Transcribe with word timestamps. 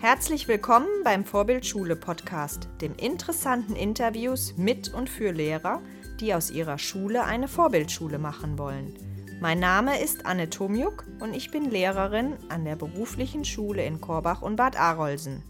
Herzlich 0.00 0.46
willkommen 0.46 0.86
beim 1.02 1.24
Vorbildschule 1.24 1.96
Podcast, 1.96 2.68
dem 2.80 2.94
interessanten 2.94 3.74
Interviews 3.74 4.56
mit 4.56 4.94
und 4.94 5.10
für 5.10 5.32
Lehrer, 5.32 5.82
die 6.20 6.34
aus 6.34 6.52
ihrer 6.52 6.78
Schule 6.78 7.24
eine 7.24 7.48
Vorbildschule 7.48 8.20
machen 8.20 8.58
wollen. 8.58 8.96
Mein 9.40 9.58
Name 9.58 10.00
ist 10.00 10.24
Anne 10.24 10.50
Tomjuk 10.50 11.04
und 11.18 11.34
ich 11.34 11.50
bin 11.50 11.68
Lehrerin 11.68 12.36
an 12.48 12.64
der 12.64 12.76
beruflichen 12.76 13.44
Schule 13.44 13.84
in 13.84 14.00
Korbach 14.00 14.40
und 14.40 14.54
Bad 14.54 14.78
Arolsen. 14.78 15.42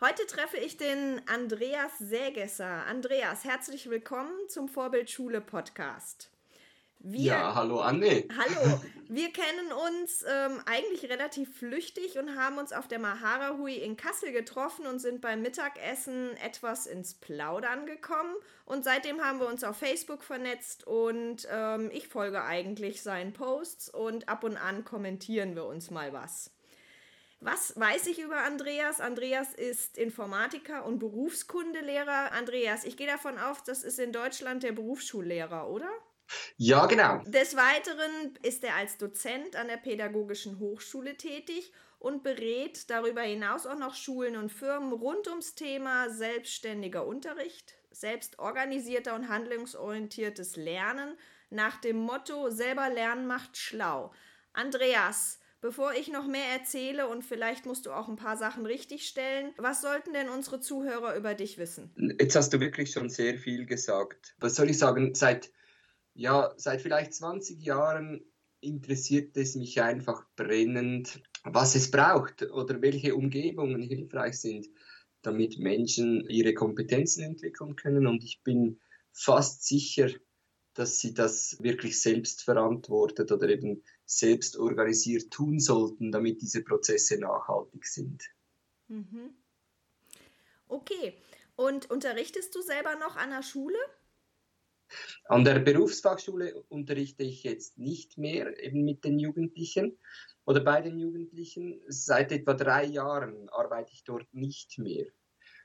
Heute 0.00 0.26
treffe 0.26 0.56
ich 0.56 0.76
den 0.76 1.22
Andreas 1.32 1.96
Sägesser. 2.00 2.84
Andreas, 2.86 3.44
herzlich 3.44 3.88
willkommen 3.88 4.32
zum 4.48 4.68
Vorbildschule 4.68 5.40
Podcast. 5.40 6.33
Wir, 7.06 7.20
ja, 7.20 7.54
hallo 7.54 7.80
Anne. 7.80 8.26
Hallo. 8.34 8.80
Wir 9.10 9.30
kennen 9.30 9.70
uns 9.92 10.24
ähm, 10.26 10.58
eigentlich 10.64 11.10
relativ 11.10 11.54
flüchtig 11.58 12.18
und 12.18 12.34
haben 12.34 12.56
uns 12.56 12.72
auf 12.72 12.88
der 12.88 12.98
Maharahui 12.98 13.74
in 13.74 13.98
Kassel 13.98 14.32
getroffen 14.32 14.86
und 14.86 15.00
sind 15.00 15.20
beim 15.20 15.42
Mittagessen 15.42 16.34
etwas 16.38 16.86
ins 16.86 17.12
Plaudern 17.12 17.84
gekommen. 17.84 18.34
Und 18.64 18.84
seitdem 18.84 19.20
haben 19.22 19.38
wir 19.38 19.48
uns 19.48 19.64
auf 19.64 19.76
Facebook 19.76 20.24
vernetzt 20.24 20.86
und 20.86 21.46
ähm, 21.52 21.90
ich 21.92 22.08
folge 22.08 22.42
eigentlich 22.42 23.02
seinen 23.02 23.34
Posts 23.34 23.90
und 23.90 24.30
ab 24.30 24.42
und 24.42 24.56
an 24.56 24.86
kommentieren 24.86 25.56
wir 25.56 25.66
uns 25.66 25.90
mal 25.90 26.14
was. 26.14 26.52
Was 27.40 27.78
weiß 27.78 28.06
ich 28.06 28.18
über 28.18 28.38
Andreas? 28.38 29.02
Andreas 29.02 29.52
ist 29.52 29.98
Informatiker 29.98 30.86
und 30.86 31.00
Berufskundelehrer. 31.00 32.32
Andreas, 32.32 32.84
ich 32.86 32.96
gehe 32.96 33.06
davon 33.06 33.36
aus, 33.36 33.62
das 33.62 33.82
ist 33.82 33.98
in 33.98 34.10
Deutschland 34.10 34.62
der 34.62 34.72
Berufsschullehrer, 34.72 35.68
oder? 35.68 35.90
Ja, 36.56 36.86
genau. 36.86 37.22
Des 37.26 37.56
Weiteren 37.56 38.38
ist 38.42 38.64
er 38.64 38.76
als 38.76 38.96
Dozent 38.98 39.56
an 39.56 39.68
der 39.68 39.76
Pädagogischen 39.76 40.58
Hochschule 40.58 41.16
tätig 41.16 41.72
und 41.98 42.22
berät 42.22 42.90
darüber 42.90 43.22
hinaus 43.22 43.66
auch 43.66 43.78
noch 43.78 43.94
Schulen 43.94 44.36
und 44.36 44.52
Firmen 44.52 44.92
rund 44.92 45.26
ums 45.28 45.54
Thema 45.54 46.10
selbstständiger 46.10 47.06
Unterricht, 47.06 47.74
selbstorganisierter 47.90 49.14
und 49.14 49.28
handlungsorientiertes 49.28 50.56
Lernen 50.56 51.16
nach 51.50 51.80
dem 51.80 51.96
Motto 51.96 52.50
selber 52.50 52.90
lernen 52.90 53.26
macht 53.26 53.56
schlau. 53.56 54.12
Andreas, 54.52 55.38
bevor 55.60 55.94
ich 55.94 56.08
noch 56.08 56.26
mehr 56.26 56.46
erzähle 56.52 57.08
und 57.08 57.24
vielleicht 57.24 57.64
musst 57.64 57.86
du 57.86 57.92
auch 57.92 58.08
ein 58.08 58.16
paar 58.16 58.36
Sachen 58.36 58.66
richtigstellen, 58.66 59.54
was 59.56 59.80
sollten 59.80 60.12
denn 60.12 60.28
unsere 60.28 60.60
Zuhörer 60.60 61.16
über 61.16 61.34
dich 61.34 61.56
wissen? 61.56 61.94
Jetzt 62.20 62.36
hast 62.36 62.52
du 62.52 62.60
wirklich 62.60 62.90
schon 62.90 63.08
sehr 63.08 63.38
viel 63.38 63.64
gesagt. 63.64 64.34
Was 64.40 64.56
soll 64.56 64.68
ich 64.68 64.78
sagen? 64.78 65.14
Seit 65.14 65.50
ja, 66.14 66.54
seit 66.56 66.80
vielleicht 66.80 67.14
20 67.14 67.60
Jahren 67.62 68.24
interessiert 68.60 69.36
es 69.36 69.56
mich 69.56 69.82
einfach 69.82 70.24
brennend, 70.36 71.22
was 71.44 71.74
es 71.74 71.90
braucht 71.90 72.42
oder 72.50 72.80
welche 72.80 73.14
Umgebungen 73.14 73.82
hilfreich 73.82 74.40
sind, 74.40 74.68
damit 75.22 75.58
Menschen 75.58 76.28
ihre 76.28 76.54
Kompetenzen 76.54 77.22
entwickeln 77.24 77.76
können. 77.76 78.06
Und 78.06 78.24
ich 78.24 78.42
bin 78.42 78.80
fast 79.12 79.66
sicher, 79.66 80.08
dass 80.72 80.98
sie 80.98 81.14
das 81.14 81.58
wirklich 81.60 82.00
selbst 82.00 82.42
verantwortet 82.42 83.30
oder 83.30 83.48
eben 83.48 83.82
selbst 84.06 84.56
organisiert 84.56 85.30
tun 85.30 85.60
sollten, 85.60 86.10
damit 86.10 86.42
diese 86.42 86.62
Prozesse 86.62 87.18
nachhaltig 87.18 87.86
sind. 87.86 88.24
Mhm. 88.88 89.34
Okay. 90.68 91.14
Und 91.56 91.90
unterrichtest 91.90 92.54
du 92.54 92.62
selber 92.62 92.96
noch 92.96 93.16
an 93.16 93.30
der 93.30 93.42
Schule? 93.42 93.78
An 95.26 95.44
der 95.44 95.58
Berufsfachschule 95.58 96.62
unterrichte 96.68 97.22
ich 97.22 97.42
jetzt 97.44 97.78
nicht 97.78 98.18
mehr 98.18 98.62
eben 98.62 98.84
mit 98.84 99.04
den 99.04 99.18
Jugendlichen 99.18 99.98
oder 100.44 100.60
bei 100.60 100.80
den 100.80 100.98
Jugendlichen. 100.98 101.80
Seit 101.88 102.32
etwa 102.32 102.54
drei 102.54 102.84
Jahren 102.84 103.48
arbeite 103.48 103.92
ich 103.92 104.04
dort 104.04 104.32
nicht 104.32 104.78
mehr, 104.78 105.06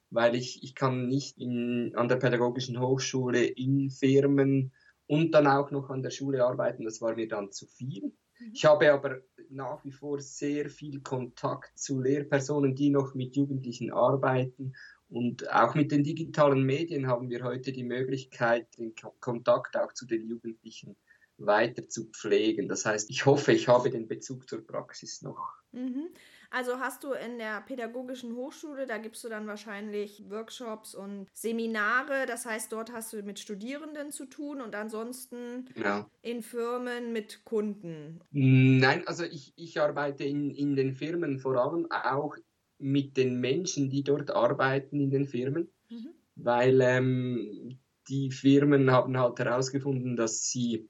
weil 0.09 0.35
ich, 0.35 0.63
ich 0.63 0.75
kann 0.75 1.07
nicht 1.07 1.37
in, 1.37 1.93
an 1.95 2.07
der 2.07 2.17
Pädagogischen 2.17 2.79
Hochschule 2.79 3.45
in 3.45 3.89
Firmen 3.89 4.71
und 5.07 5.31
dann 5.31 5.47
auch 5.47 5.71
noch 5.71 5.89
an 5.89 6.03
der 6.03 6.11
Schule 6.11 6.45
arbeiten. 6.45 6.85
Das 6.85 7.01
war 7.01 7.15
mir 7.15 7.27
dann 7.27 7.51
zu 7.51 7.65
viel. 7.65 8.13
Mhm. 8.39 8.51
Ich 8.53 8.65
habe 8.65 8.91
aber 8.91 9.21
nach 9.49 9.83
wie 9.83 9.91
vor 9.91 10.19
sehr 10.19 10.69
viel 10.69 11.01
Kontakt 11.01 11.77
zu 11.77 11.99
Lehrpersonen, 11.99 12.75
die 12.75 12.89
noch 12.91 13.15
mit 13.15 13.35
Jugendlichen 13.35 13.91
arbeiten 13.91 14.73
und 15.09 15.49
auch 15.51 15.75
mit 15.75 15.91
den 15.91 16.03
digitalen 16.03 16.63
Medien 16.63 17.07
haben 17.07 17.29
wir 17.29 17.43
heute 17.43 17.71
die 17.71 17.83
Möglichkeit, 17.83 18.67
den 18.77 18.93
Kontakt 19.19 19.75
auch 19.75 19.93
zu 19.93 20.05
den 20.05 20.27
Jugendlichen 20.27 20.95
weiter 21.37 21.87
zu 21.87 22.05
pflegen. 22.11 22.67
Das 22.67 22.85
heißt, 22.85 23.09
ich 23.09 23.25
hoffe, 23.25 23.53
ich 23.53 23.67
habe 23.67 23.89
den 23.89 24.07
Bezug 24.07 24.47
zur 24.47 24.65
Praxis 24.65 25.21
noch. 25.21 25.53
Mhm. 25.71 26.09
Also 26.51 26.79
hast 26.79 27.03
du 27.03 27.13
in 27.13 27.37
der 27.37 27.61
pädagogischen 27.61 28.35
Hochschule, 28.35 28.87
da 28.87 28.97
gibst 28.97 29.23
du 29.23 29.29
dann 29.29 29.45
wahrscheinlich 29.45 30.23
Workshops 30.29 30.95
und 30.95 31.27
Seminare. 31.33 32.25
Das 32.25 32.45
heißt, 32.45 32.71
dort 32.71 32.91
hast 32.91 33.13
du 33.13 33.21
mit 33.21 33.39
Studierenden 33.39 34.11
zu 34.11 34.25
tun 34.25 34.59
und 34.59 34.73
ansonsten 34.73 35.65
genau. 35.75 36.05
in 36.23 36.41
Firmen 36.41 37.13
mit 37.13 37.45
Kunden. 37.45 38.19
Nein, 38.31 39.07
also 39.07 39.23
ich, 39.25 39.53
ich 39.57 39.79
arbeite 39.79 40.23
in, 40.23 40.49
in 40.49 40.75
den 40.75 40.95
Firmen 40.95 41.37
vor 41.37 41.55
allem 41.55 41.87
auch 41.91 42.35
mit 42.79 43.17
den 43.17 43.39
Menschen, 43.39 43.89
die 43.89 44.03
dort 44.03 44.31
arbeiten 44.31 44.99
in 44.99 45.11
den 45.11 45.27
Firmen, 45.27 45.69
mhm. 45.89 46.09
weil 46.35 46.81
ähm, 46.81 47.79
die 48.07 48.31
Firmen 48.31 48.89
haben 48.91 49.17
halt 49.17 49.39
herausgefunden, 49.39 50.15
dass 50.15 50.49
sie 50.49 50.89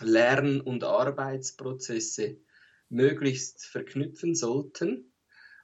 Lern- 0.00 0.60
und 0.60 0.84
Arbeitsprozesse 0.84 2.38
möglichst 2.88 3.66
verknüpfen 3.66 4.34
sollten. 4.34 5.12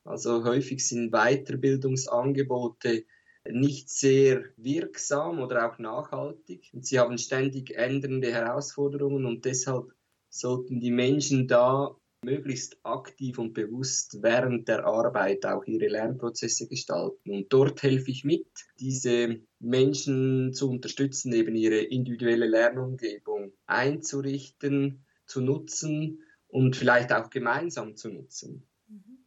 Also 0.04 0.44
häufig 0.44 0.86
sind 0.86 1.12
Weiterbildungsangebote 1.12 3.04
nicht 3.50 3.88
sehr 3.90 4.44
wirksam 4.56 5.40
oder 5.40 5.70
auch 5.70 5.78
nachhaltig. 5.78 6.70
Und 6.72 6.86
sie 6.86 6.98
haben 6.98 7.18
ständig 7.18 7.74
ändernde 7.74 8.32
Herausforderungen 8.32 9.24
und 9.26 9.44
deshalb 9.44 9.92
sollten 10.28 10.80
die 10.80 10.90
Menschen 10.90 11.48
da 11.48 11.96
möglichst 12.24 12.78
aktiv 12.84 13.38
und 13.38 13.54
bewusst 13.54 14.22
während 14.22 14.68
der 14.68 14.84
Arbeit 14.84 15.46
auch 15.46 15.64
ihre 15.66 15.88
Lernprozesse 15.88 16.68
gestalten. 16.68 17.30
Und 17.30 17.52
dort 17.52 17.82
helfe 17.82 18.10
ich 18.10 18.24
mit, 18.24 18.46
diese 18.80 19.40
Menschen 19.60 20.52
zu 20.52 20.70
unterstützen, 20.70 21.32
eben 21.32 21.54
ihre 21.54 21.78
individuelle 21.78 22.46
Lernumgebung 22.46 23.52
einzurichten, 23.66 25.04
zu 25.26 25.40
nutzen 25.40 26.22
und 26.48 26.76
vielleicht 26.76 27.12
auch 27.12 27.30
gemeinsam 27.30 27.96
zu 27.96 28.08
nutzen. 28.08 28.66
Mhm. 28.88 29.18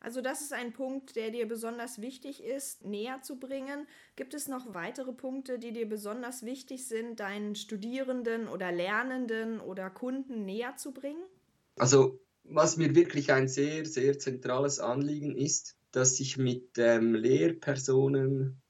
Also 0.00 0.20
das 0.20 0.42
ist 0.42 0.52
ein 0.52 0.74
Punkt, 0.74 1.16
der 1.16 1.30
dir 1.30 1.48
besonders 1.48 2.00
wichtig 2.00 2.42
ist, 2.42 2.84
näher 2.84 3.22
zu 3.22 3.38
bringen. 3.38 3.86
Gibt 4.16 4.34
es 4.34 4.48
noch 4.48 4.74
weitere 4.74 5.12
Punkte, 5.12 5.58
die 5.58 5.72
dir 5.72 5.88
besonders 5.88 6.44
wichtig 6.44 6.86
sind, 6.86 7.20
deinen 7.20 7.54
Studierenden 7.54 8.48
oder 8.48 8.70
Lernenden 8.70 9.60
oder 9.60 9.88
Kunden 9.88 10.44
näher 10.44 10.76
zu 10.76 10.92
bringen? 10.92 11.22
Also 11.76 12.20
was 12.44 12.76
mir 12.76 12.94
wirklich 12.94 13.32
ein 13.32 13.48
sehr, 13.48 13.84
sehr 13.86 14.18
zentrales 14.18 14.78
Anliegen 14.78 15.36
ist, 15.36 15.76
dass 15.90 16.20
ich 16.20 16.36
mit 16.36 16.78
ähm, 16.78 17.14
Lehrpersonen, 17.14 18.60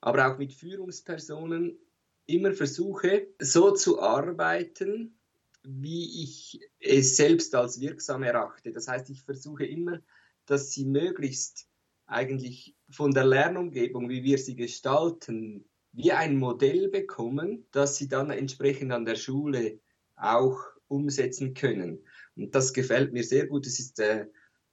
aber 0.00 0.32
auch 0.32 0.38
mit 0.38 0.52
Führungspersonen 0.52 1.78
immer 2.26 2.52
versuche, 2.52 3.28
so 3.40 3.72
zu 3.72 4.00
arbeiten, 4.00 5.18
wie 5.62 6.22
ich 6.22 6.60
es 6.78 7.16
selbst 7.16 7.54
als 7.54 7.80
wirksam 7.80 8.22
erachte. 8.22 8.72
Das 8.72 8.88
heißt, 8.88 9.10
ich 9.10 9.22
versuche 9.22 9.66
immer, 9.66 10.00
dass 10.46 10.72
sie 10.72 10.86
möglichst 10.86 11.68
eigentlich 12.06 12.74
von 12.90 13.12
der 13.12 13.26
Lernumgebung, 13.26 14.08
wie 14.08 14.24
wir 14.24 14.38
sie 14.38 14.56
gestalten, 14.56 15.64
wie 15.92 16.12
ein 16.12 16.36
Modell 16.36 16.88
bekommen, 16.88 17.66
das 17.72 17.96
sie 17.96 18.08
dann 18.08 18.30
entsprechend 18.30 18.92
an 18.92 19.04
der 19.04 19.16
Schule 19.16 19.80
auch 20.16 20.58
umsetzen 20.90 21.54
können. 21.54 22.04
Und 22.36 22.54
das 22.54 22.72
gefällt 22.72 23.12
mir 23.12 23.24
sehr 23.24 23.46
gut. 23.46 23.66
Das 23.66 23.78
ist 23.78 24.00
äh, 24.00 24.26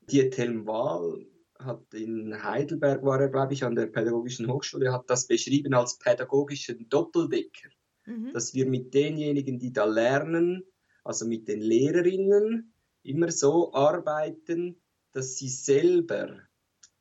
Diethelm 0.10 0.66
Wahl, 0.66 1.26
hat 1.60 1.94
in 1.94 2.44
Heidelberg 2.44 3.04
war 3.04 3.20
er, 3.20 3.30
glaube 3.30 3.54
ich, 3.54 3.64
an 3.64 3.76
der 3.76 3.88
Pädagogischen 3.88 4.52
Hochschule, 4.52 4.92
hat 4.92 5.10
das 5.10 5.28
beschrieben 5.28 5.74
als 5.74 5.98
pädagogischen 5.98 6.88
Doppeldecker. 6.90 7.70
Mhm. 8.06 8.32
Dass 8.34 8.54
wir 8.54 8.68
mit 8.68 8.94
denjenigen, 8.94 9.60
die 9.60 9.74
da 9.74 9.86
lernen, 9.86 10.64
also 11.04 11.28
mit 11.28 11.48
den 11.48 11.62
Lehrerinnen, 11.62 12.74
immer 13.04 13.32
so 13.32 13.74
arbeiten, 13.74 14.80
dass 15.14 15.38
sie 15.38 15.50
selber 15.50 16.38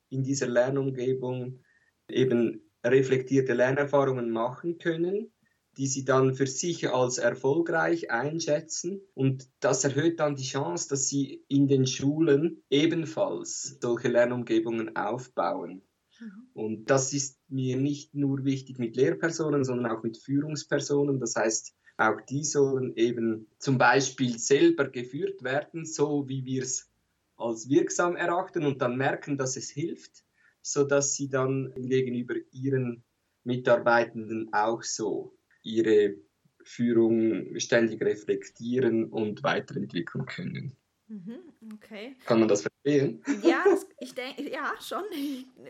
in 0.09 0.23
dieser 0.23 0.47
Lernumgebung 0.47 1.63
eben 2.09 2.63
reflektierte 2.85 3.55
Lernerfahrungen 3.55 4.31
machen 4.31 4.79
können 4.79 5.33
die 5.77 5.87
sie 5.87 6.05
dann 6.05 6.35
für 6.35 6.47
sich 6.47 6.89
als 6.89 7.19
erfolgreich 7.19 8.11
einschätzen. 8.11 9.01
Und 9.15 9.49
das 9.61 9.85
erhöht 9.85 10.21
dann 10.21 10.37
die 10.37 10.45
Chance, 10.45 10.89
dass 10.89 11.09
sie 11.09 11.45
in 11.49 11.69
den 11.69 11.87
Schulen 11.87 12.63
ebenfalls 12.71 13.79
solche 13.81 14.09
Lernumgebungen 14.09 14.97
aufbauen. 14.97 15.83
Mhm. 16.19 16.49
Und 16.55 16.91
das 16.91 17.13
ist 17.13 17.39
mir 17.49 17.77
nicht 17.77 18.15
nur 18.15 18.45
wichtig 18.45 18.79
mit 18.79 18.97
Lehrpersonen, 18.97 19.65
sondern 19.65 19.93
auch 19.93 20.03
mit 20.03 20.17
Führungspersonen. 20.17 21.21
Das 21.21 21.37
heißt, 21.37 21.75
auch 21.99 22.21
die 22.23 22.45
sollen 22.45 22.95
eben 22.97 23.47
zum 23.59 23.79
Beispiel 23.79 24.39
selber 24.39 24.89
geführt 24.89 25.43
werden, 25.43 25.85
so 25.85 26.29
wie 26.29 26.45
wir 26.45 26.63
es 26.63 26.91
als 27.37 27.69
wirksam 27.69 28.17
erachten 28.17 28.65
und 28.65 28.81
dann 28.81 28.97
merken, 28.97 29.37
dass 29.37 29.57
es 29.57 29.71
hilft, 29.71 30.25
sodass 30.63 31.15
sie 31.15 31.29
dann 31.29 31.73
gegenüber 31.77 32.35
ihren 32.51 33.05
Mitarbeitenden 33.45 34.53
auch 34.53 34.83
so 34.83 35.36
ihre 35.67 36.17
Führung 36.63 37.59
ständig 37.59 38.03
reflektieren 38.03 39.05
und 39.05 39.43
weiterentwickeln 39.43 40.27
können. 40.27 40.77
Mhm, 41.09 41.39
okay. 41.75 42.17
Kann 42.25 42.41
man 42.41 42.49
das 42.49 42.63
verstehen? 42.63 43.23
Ja, 43.43 43.63
das, 43.65 43.87
ich 44.01 44.15
denke, 44.15 44.51
ja, 44.51 44.73
schon, 44.81 45.05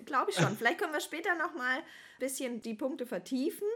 glaube 0.06 0.30
ich 0.30 0.36
schon. 0.36 0.56
Vielleicht 0.56 0.78
können 0.78 0.92
wir 0.92 1.00
später 1.00 1.34
nochmal 1.36 1.78
ein 1.78 1.84
bisschen 2.18 2.62
die 2.62 2.74
Punkte 2.74 3.06
vertiefen. 3.06 3.66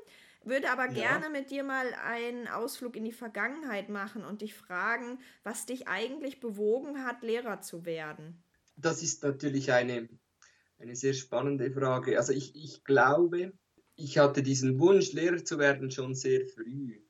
Würde 0.42 0.70
aber 0.70 0.88
gerne 0.88 1.24
ja. 1.24 1.30
mit 1.30 1.50
dir 1.50 1.62
mal 1.62 1.92
einen 2.02 2.48
Ausflug 2.48 2.96
in 2.96 3.04
die 3.04 3.12
Vergangenheit 3.12 3.90
machen 3.90 4.24
und 4.24 4.40
dich 4.40 4.54
fragen, 4.54 5.18
was 5.42 5.66
dich 5.66 5.86
eigentlich 5.86 6.40
bewogen 6.40 7.04
hat, 7.04 7.22
Lehrer 7.22 7.60
zu 7.60 7.84
werden. 7.84 8.42
Das 8.76 9.02
ist 9.02 9.22
natürlich 9.22 9.70
eine, 9.70 10.08
eine 10.78 10.96
sehr 10.96 11.12
spannende 11.12 11.70
Frage. 11.70 12.16
Also 12.16 12.32
ich, 12.32 12.56
ich 12.56 12.84
glaube, 12.84 13.52
ich 14.00 14.18
hatte 14.18 14.42
diesen 14.42 14.78
Wunsch, 14.78 15.12
Lehrer 15.12 15.44
zu 15.44 15.58
werden, 15.58 15.90
schon 15.90 16.14
sehr 16.14 16.46
früh. 16.46 17.00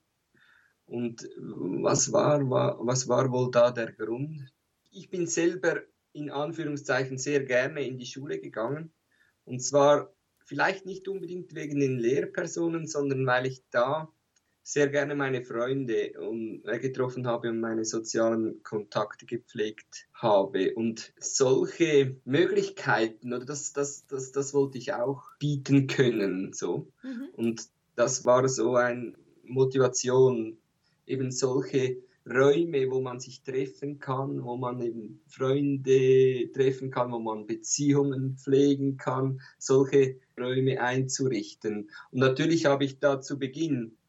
Und 0.86 1.28
was 1.36 2.12
war, 2.12 2.48
war, 2.50 2.78
was 2.84 3.08
war 3.08 3.30
wohl 3.30 3.50
da 3.50 3.70
der 3.70 3.92
Grund? 3.92 4.52
Ich 4.90 5.08
bin 5.08 5.26
selber 5.26 5.82
in 6.12 6.30
Anführungszeichen 6.30 7.16
sehr 7.16 7.44
gerne 7.44 7.86
in 7.86 7.98
die 7.98 8.06
Schule 8.06 8.40
gegangen. 8.40 8.92
Und 9.44 9.60
zwar 9.60 10.12
vielleicht 10.44 10.86
nicht 10.86 11.06
unbedingt 11.06 11.54
wegen 11.54 11.78
den 11.78 11.98
Lehrpersonen, 11.98 12.88
sondern 12.88 13.24
weil 13.24 13.46
ich 13.46 13.62
da 13.70 14.12
sehr 14.70 14.86
gerne 14.86 15.16
meine 15.16 15.42
Freunde 15.42 16.12
getroffen 16.80 17.26
habe 17.26 17.48
und 17.48 17.58
meine 17.58 17.84
sozialen 17.84 18.62
Kontakte 18.62 19.26
gepflegt 19.26 20.06
habe. 20.14 20.76
Und 20.76 21.12
solche 21.18 22.14
Möglichkeiten, 22.24 23.32
oder 23.34 23.44
das, 23.44 23.72
das, 23.72 24.06
das, 24.06 24.30
das 24.30 24.54
wollte 24.54 24.78
ich 24.78 24.94
auch 24.94 25.24
bieten 25.40 25.88
können. 25.88 26.52
So. 26.52 26.86
Mhm. 27.02 27.28
Und 27.32 27.68
das 27.96 28.24
war 28.24 28.48
so 28.48 28.76
eine 28.76 29.14
Motivation, 29.42 30.56
eben 31.04 31.32
solche 31.32 31.96
Räume, 32.24 32.88
wo 32.92 33.00
man 33.00 33.18
sich 33.18 33.42
treffen 33.42 33.98
kann, 33.98 34.44
wo 34.44 34.56
man 34.56 34.80
eben 34.82 35.20
Freunde 35.26 36.48
treffen 36.52 36.92
kann, 36.92 37.10
wo 37.10 37.18
man 37.18 37.48
Beziehungen 37.48 38.36
pflegen 38.36 38.98
kann, 38.98 39.40
solche 39.58 40.20
Räume 40.38 40.80
einzurichten. 40.80 41.90
Und 42.12 42.20
natürlich 42.20 42.66
habe 42.66 42.84
ich 42.84 43.00
da 43.00 43.20
zu 43.20 43.36
Beginn 43.36 43.96
äh, 43.96 43.99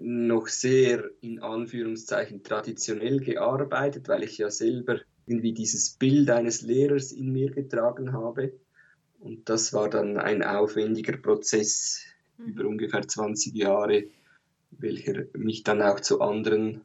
noch 0.00 0.48
sehr 0.48 1.10
in 1.20 1.40
Anführungszeichen 1.40 2.42
traditionell 2.42 3.20
gearbeitet, 3.20 4.08
weil 4.08 4.24
ich 4.24 4.38
ja 4.38 4.50
selber 4.50 5.00
irgendwie 5.26 5.52
dieses 5.52 5.90
Bild 5.90 6.30
eines 6.30 6.62
Lehrers 6.62 7.12
in 7.12 7.32
mir 7.32 7.50
getragen 7.50 8.12
habe. 8.12 8.52
Und 9.20 9.48
das 9.48 9.72
war 9.72 9.90
dann 9.90 10.18
ein 10.18 10.42
aufwendiger 10.42 11.16
Prozess 11.16 12.04
mhm. 12.38 12.46
über 12.46 12.66
ungefähr 12.66 13.06
20 13.06 13.54
Jahre, 13.54 14.04
welcher 14.70 15.24
mich 15.34 15.64
dann 15.64 15.82
auch 15.82 16.00
zu 16.00 16.20
anderen 16.20 16.82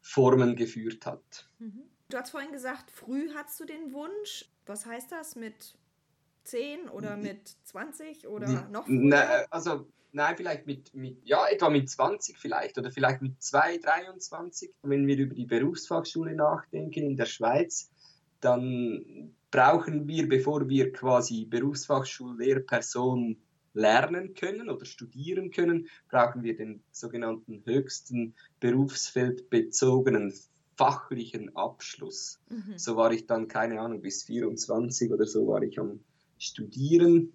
Formen 0.00 0.56
geführt 0.56 1.06
hat. 1.06 1.48
Mhm. 1.58 1.82
Du 2.08 2.16
hast 2.16 2.30
vorhin 2.30 2.52
gesagt, 2.52 2.90
früh 2.90 3.30
hattest 3.34 3.60
du 3.60 3.64
den 3.64 3.92
Wunsch. 3.92 4.46
Was 4.66 4.86
heißt 4.86 5.12
das 5.12 5.36
mit 5.36 5.74
10 6.44 6.88
oder 6.88 7.16
mit 7.16 7.56
20 7.64 8.26
oder 8.26 8.68
noch 8.70 8.86
früher? 8.86 9.00
Na, 9.00 9.20
also 9.50 9.86
nein, 10.12 10.36
vielleicht 10.36 10.66
mit, 10.66 10.94
mit, 10.94 11.18
ja, 11.24 11.46
etwa 11.48 11.70
mit 11.70 11.88
20 11.88 12.38
vielleicht 12.38 12.78
oder 12.78 12.90
vielleicht 12.90 13.22
mit 13.22 13.42
2, 13.42 13.78
23. 13.78 14.72
Wenn 14.82 15.06
wir 15.06 15.18
über 15.18 15.34
die 15.34 15.46
Berufsfachschule 15.46 16.34
nachdenken 16.34 17.04
in 17.04 17.16
der 17.16 17.26
Schweiz, 17.26 17.90
dann 18.40 19.34
brauchen 19.50 20.08
wir, 20.08 20.28
bevor 20.28 20.68
wir 20.68 20.92
quasi 20.92 21.44
Berufsfachschullehrperson 21.44 23.36
lernen 23.72 24.34
können 24.34 24.68
oder 24.68 24.84
studieren 24.84 25.50
können, 25.50 25.88
brauchen 26.08 26.42
wir 26.42 26.56
den 26.56 26.82
sogenannten 26.90 27.62
höchsten 27.64 28.34
berufsfeldbezogenen 28.58 30.32
fachlichen 30.76 31.54
Abschluss. 31.56 32.40
Mhm. 32.48 32.78
So 32.78 32.96
war 32.96 33.12
ich 33.12 33.26
dann, 33.26 33.48
keine 33.48 33.80
Ahnung, 33.80 34.00
bis 34.00 34.24
24 34.24 35.12
oder 35.12 35.26
so 35.26 35.46
war 35.46 35.62
ich 35.62 35.78
am 35.78 36.00
Studieren. 36.38 37.34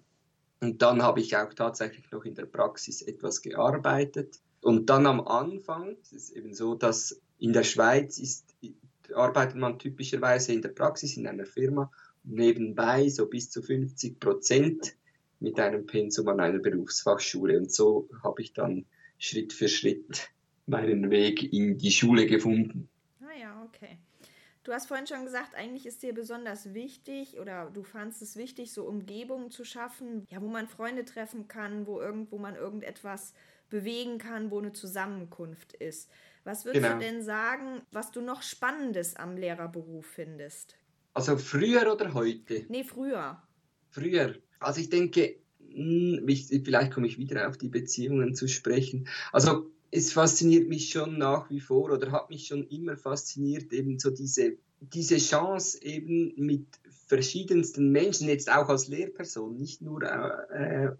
Und 0.60 0.82
dann 0.82 1.02
habe 1.02 1.20
ich 1.20 1.36
auch 1.36 1.52
tatsächlich 1.52 2.10
noch 2.10 2.24
in 2.24 2.34
der 2.34 2.46
Praxis 2.46 3.02
etwas 3.02 3.42
gearbeitet. 3.42 4.40
Und 4.62 4.88
dann 4.90 5.06
am 5.06 5.20
Anfang, 5.20 5.96
es 6.02 6.12
ist 6.12 6.30
eben 6.30 6.54
so, 6.54 6.74
dass 6.74 7.20
in 7.38 7.52
der 7.52 7.62
Schweiz 7.62 8.18
ist, 8.18 8.54
arbeitet 9.14 9.56
man 9.56 9.78
typischerweise 9.78 10.52
in 10.52 10.62
der 10.62 10.70
Praxis 10.70 11.16
in 11.16 11.26
einer 11.26 11.46
Firma 11.46 11.90
nebenbei 12.24 13.08
so 13.08 13.26
bis 13.26 13.50
zu 13.50 13.62
50 13.62 14.18
Prozent 14.18 14.96
mit 15.38 15.60
einem 15.60 15.86
Pensum 15.86 16.28
an 16.28 16.40
einer 16.40 16.58
Berufsfachschule. 16.58 17.58
Und 17.58 17.72
so 17.72 18.08
habe 18.24 18.42
ich 18.42 18.52
dann 18.52 18.86
Schritt 19.18 19.52
für 19.52 19.68
Schritt 19.68 20.30
meinen 20.66 21.10
Weg 21.10 21.52
in 21.52 21.78
die 21.78 21.92
Schule 21.92 22.26
gefunden. 22.26 22.88
Du 24.66 24.72
hast 24.72 24.88
vorhin 24.88 25.06
schon 25.06 25.24
gesagt, 25.24 25.54
eigentlich 25.54 25.86
ist 25.86 26.02
dir 26.02 26.12
besonders 26.12 26.74
wichtig 26.74 27.38
oder 27.38 27.70
du 27.72 27.84
fandest 27.84 28.20
es 28.20 28.34
wichtig, 28.34 28.72
so 28.72 28.82
Umgebungen 28.82 29.52
zu 29.52 29.64
schaffen, 29.64 30.26
ja, 30.28 30.42
wo 30.42 30.48
man 30.48 30.66
Freunde 30.66 31.04
treffen 31.04 31.46
kann, 31.46 31.86
wo 31.86 32.00
irgendwo 32.00 32.36
man 32.36 32.56
irgendetwas 32.56 33.32
bewegen 33.70 34.18
kann, 34.18 34.50
wo 34.50 34.58
eine 34.58 34.72
Zusammenkunft 34.72 35.72
ist. 35.74 36.10
Was 36.42 36.64
würdest 36.64 36.84
genau. 36.84 36.98
du 36.98 37.04
denn 37.04 37.22
sagen, 37.22 37.82
was 37.92 38.10
du 38.10 38.20
noch 38.20 38.42
Spannendes 38.42 39.14
am 39.14 39.36
Lehrerberuf 39.36 40.04
findest? 40.04 40.76
Also 41.14 41.36
früher 41.36 41.92
oder 41.92 42.12
heute? 42.12 42.66
Nee, 42.68 42.82
früher. 42.82 43.40
Früher. 43.90 44.34
Also 44.58 44.80
ich 44.80 44.90
denke, 44.90 45.36
hm, 45.60 46.26
vielleicht 46.64 46.92
komme 46.92 47.06
ich 47.06 47.18
wieder 47.18 47.48
auf 47.48 47.56
die 47.56 47.68
Beziehungen 47.68 48.34
zu 48.34 48.48
sprechen. 48.48 49.06
Also 49.30 49.70
es 49.90 50.12
fasziniert 50.12 50.68
mich 50.68 50.90
schon 50.90 51.18
nach 51.18 51.50
wie 51.50 51.60
vor 51.60 51.92
oder 51.92 52.12
hat 52.12 52.30
mich 52.30 52.46
schon 52.46 52.66
immer 52.68 52.96
fasziniert, 52.96 53.72
eben 53.72 53.98
so 53.98 54.10
diese, 54.10 54.56
diese 54.80 55.18
Chance 55.18 55.82
eben 55.82 56.34
mit 56.36 56.66
verschiedensten 57.06 57.90
Menschen, 57.92 58.28
jetzt 58.28 58.50
auch 58.50 58.68
als 58.68 58.88
Lehrperson, 58.88 59.56
nicht 59.56 59.80
nur 59.80 60.02
äh, 60.02 60.90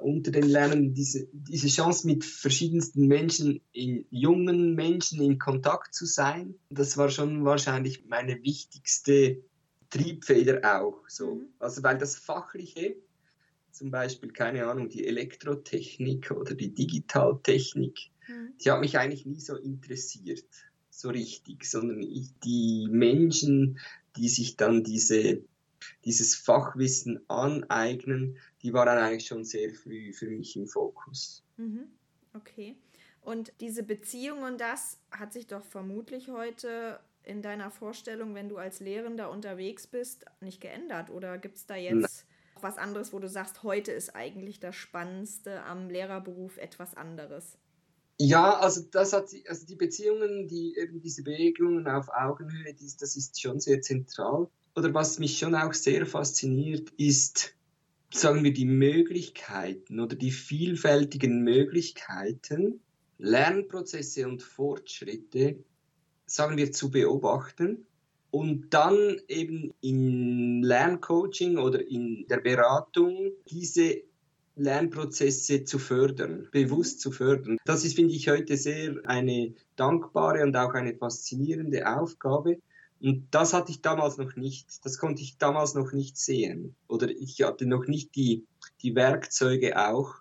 unter 0.00 0.30
den 0.30 0.44
Lernenden, 0.44 0.94
diese, 0.94 1.28
diese 1.32 1.68
Chance 1.68 2.06
mit 2.06 2.24
verschiedensten 2.24 3.06
Menschen, 3.06 3.60
in, 3.72 4.06
jungen 4.10 4.74
Menschen 4.74 5.20
in 5.20 5.38
Kontakt 5.38 5.94
zu 5.94 6.06
sein, 6.06 6.54
das 6.70 6.96
war 6.96 7.10
schon 7.10 7.44
wahrscheinlich 7.44 8.06
meine 8.06 8.42
wichtigste 8.42 9.42
Triebfeder 9.90 10.80
auch. 10.80 11.08
So. 11.08 11.36
Mhm. 11.36 11.48
Also 11.58 11.82
weil 11.82 11.98
das 11.98 12.16
Fachliche, 12.16 12.96
zum 13.76 13.90
Beispiel, 13.90 14.32
keine 14.32 14.66
Ahnung, 14.66 14.88
die 14.88 15.06
Elektrotechnik 15.06 16.30
oder 16.30 16.54
die 16.54 16.74
Digitaltechnik, 16.74 18.10
mhm. 18.26 18.52
die 18.58 18.70
hat 18.70 18.80
mich 18.80 18.98
eigentlich 18.98 19.26
nie 19.26 19.40
so 19.40 19.56
interessiert, 19.56 20.46
so 20.90 21.10
richtig, 21.10 21.64
sondern 21.64 22.02
ich, 22.02 22.30
die 22.42 22.88
Menschen, 22.90 23.78
die 24.16 24.28
sich 24.28 24.56
dann 24.56 24.82
diese, 24.82 25.42
dieses 26.04 26.34
Fachwissen 26.34 27.20
aneignen, 27.28 28.38
die 28.62 28.72
waren 28.72 28.98
eigentlich 28.98 29.26
schon 29.26 29.44
sehr 29.44 29.74
früh 29.74 30.12
für 30.12 30.30
mich 30.30 30.56
im 30.56 30.66
Fokus. 30.66 31.44
Mhm. 31.58 31.84
Okay. 32.32 32.76
Und 33.20 33.52
diese 33.60 33.82
Beziehung 33.82 34.42
und 34.42 34.60
das 34.60 35.00
hat 35.10 35.32
sich 35.32 35.46
doch 35.46 35.64
vermutlich 35.64 36.28
heute 36.28 37.00
in 37.24 37.42
deiner 37.42 37.70
Vorstellung, 37.70 38.34
wenn 38.34 38.48
du 38.48 38.56
als 38.56 38.80
Lehrender 38.80 39.30
unterwegs 39.30 39.86
bist, 39.86 40.24
nicht 40.40 40.60
geändert? 40.60 41.10
Oder 41.10 41.38
gibt 41.38 41.56
es 41.56 41.66
da 41.66 41.74
jetzt. 41.74 42.25
Was 42.62 42.78
anderes, 42.78 43.12
wo 43.12 43.18
du 43.18 43.28
sagst, 43.28 43.62
heute 43.62 43.92
ist 43.92 44.14
eigentlich 44.14 44.60
das 44.60 44.74
Spannendste 44.76 45.62
am 45.64 45.88
Lehrerberuf 45.88 46.56
etwas 46.58 46.96
anderes? 46.96 47.56
Ja, 48.18 48.58
also 48.58 48.82
das 48.90 49.12
hat 49.12 49.28
also 49.46 49.66
die 49.66 49.74
Beziehungen, 49.76 50.48
die 50.48 50.76
eben 50.78 51.00
diese 51.02 51.22
Begegnungen 51.22 51.86
auf 51.86 52.08
Augenhöhe, 52.08 52.72
dies, 52.72 52.96
das 52.96 53.16
ist 53.16 53.40
schon 53.40 53.60
sehr 53.60 53.82
zentral. 53.82 54.48
Oder 54.74 54.94
was 54.94 55.18
mich 55.18 55.38
schon 55.38 55.54
auch 55.54 55.74
sehr 55.74 56.06
fasziniert, 56.06 56.90
ist, 56.96 57.54
sagen 58.12 58.42
wir, 58.42 58.52
die 58.52 58.64
Möglichkeiten 58.64 60.00
oder 60.00 60.16
die 60.16 60.30
vielfältigen 60.30 61.42
Möglichkeiten, 61.42 62.80
Lernprozesse 63.18 64.26
und 64.26 64.42
Fortschritte 64.42 65.64
sagen 66.26 66.56
wir, 66.56 66.72
zu 66.72 66.90
beobachten 66.90 67.86
und 68.36 68.68
dann 68.68 69.16
eben 69.28 69.72
in 69.80 70.62
Lerncoaching 70.62 71.56
oder 71.56 71.80
in 71.88 72.26
der 72.28 72.36
Beratung 72.36 73.32
diese 73.50 74.02
Lernprozesse 74.56 75.64
zu 75.64 75.78
fördern, 75.78 76.46
bewusst 76.52 77.00
zu 77.00 77.12
fördern. 77.12 77.56
Das 77.64 77.82
ist, 77.86 77.96
finde 77.96 78.12
ich, 78.12 78.28
heute 78.28 78.58
sehr 78.58 78.96
eine 79.04 79.54
dankbare 79.76 80.42
und 80.42 80.54
auch 80.54 80.74
eine 80.74 80.94
faszinierende 80.94 81.90
Aufgabe. 81.90 82.58
Und 83.00 83.26
das 83.30 83.54
hatte 83.54 83.72
ich 83.72 83.80
damals 83.80 84.18
noch 84.18 84.36
nicht. 84.36 84.84
Das 84.84 84.98
konnte 84.98 85.22
ich 85.22 85.38
damals 85.38 85.72
noch 85.72 85.92
nicht 85.92 86.18
sehen. 86.18 86.76
Oder 86.88 87.08
ich 87.08 87.40
hatte 87.40 87.64
noch 87.64 87.86
nicht 87.86 88.16
die, 88.16 88.44
die 88.82 88.94
Werkzeuge 88.94 89.78
auch, 89.78 90.16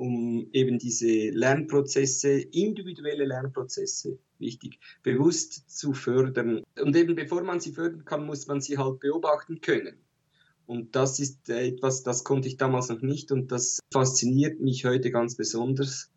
um 0.00 0.48
eben 0.54 0.78
diese 0.78 1.28
Lernprozesse, 1.28 2.30
individuelle 2.40 3.26
Lernprozesse, 3.26 4.18
wichtig, 4.38 4.78
bewusst 5.02 5.70
zu 5.70 5.92
fördern. 5.92 6.62
Und 6.80 6.96
eben 6.96 7.14
bevor 7.14 7.42
man 7.42 7.60
sie 7.60 7.72
fördern 7.72 8.06
kann, 8.06 8.24
muss 8.24 8.46
man 8.46 8.62
sie 8.62 8.78
halt 8.78 9.00
beobachten 9.00 9.60
können. 9.60 9.98
Und 10.64 10.96
das 10.96 11.20
ist 11.20 11.50
etwas, 11.50 12.02
das 12.02 12.24
konnte 12.24 12.48
ich 12.48 12.56
damals 12.56 12.88
noch 12.88 13.02
nicht 13.02 13.30
und 13.30 13.52
das 13.52 13.80
fasziniert 13.92 14.58
mich 14.60 14.86
heute 14.86 15.10
ganz 15.10 15.36
besonders. 15.36 16.10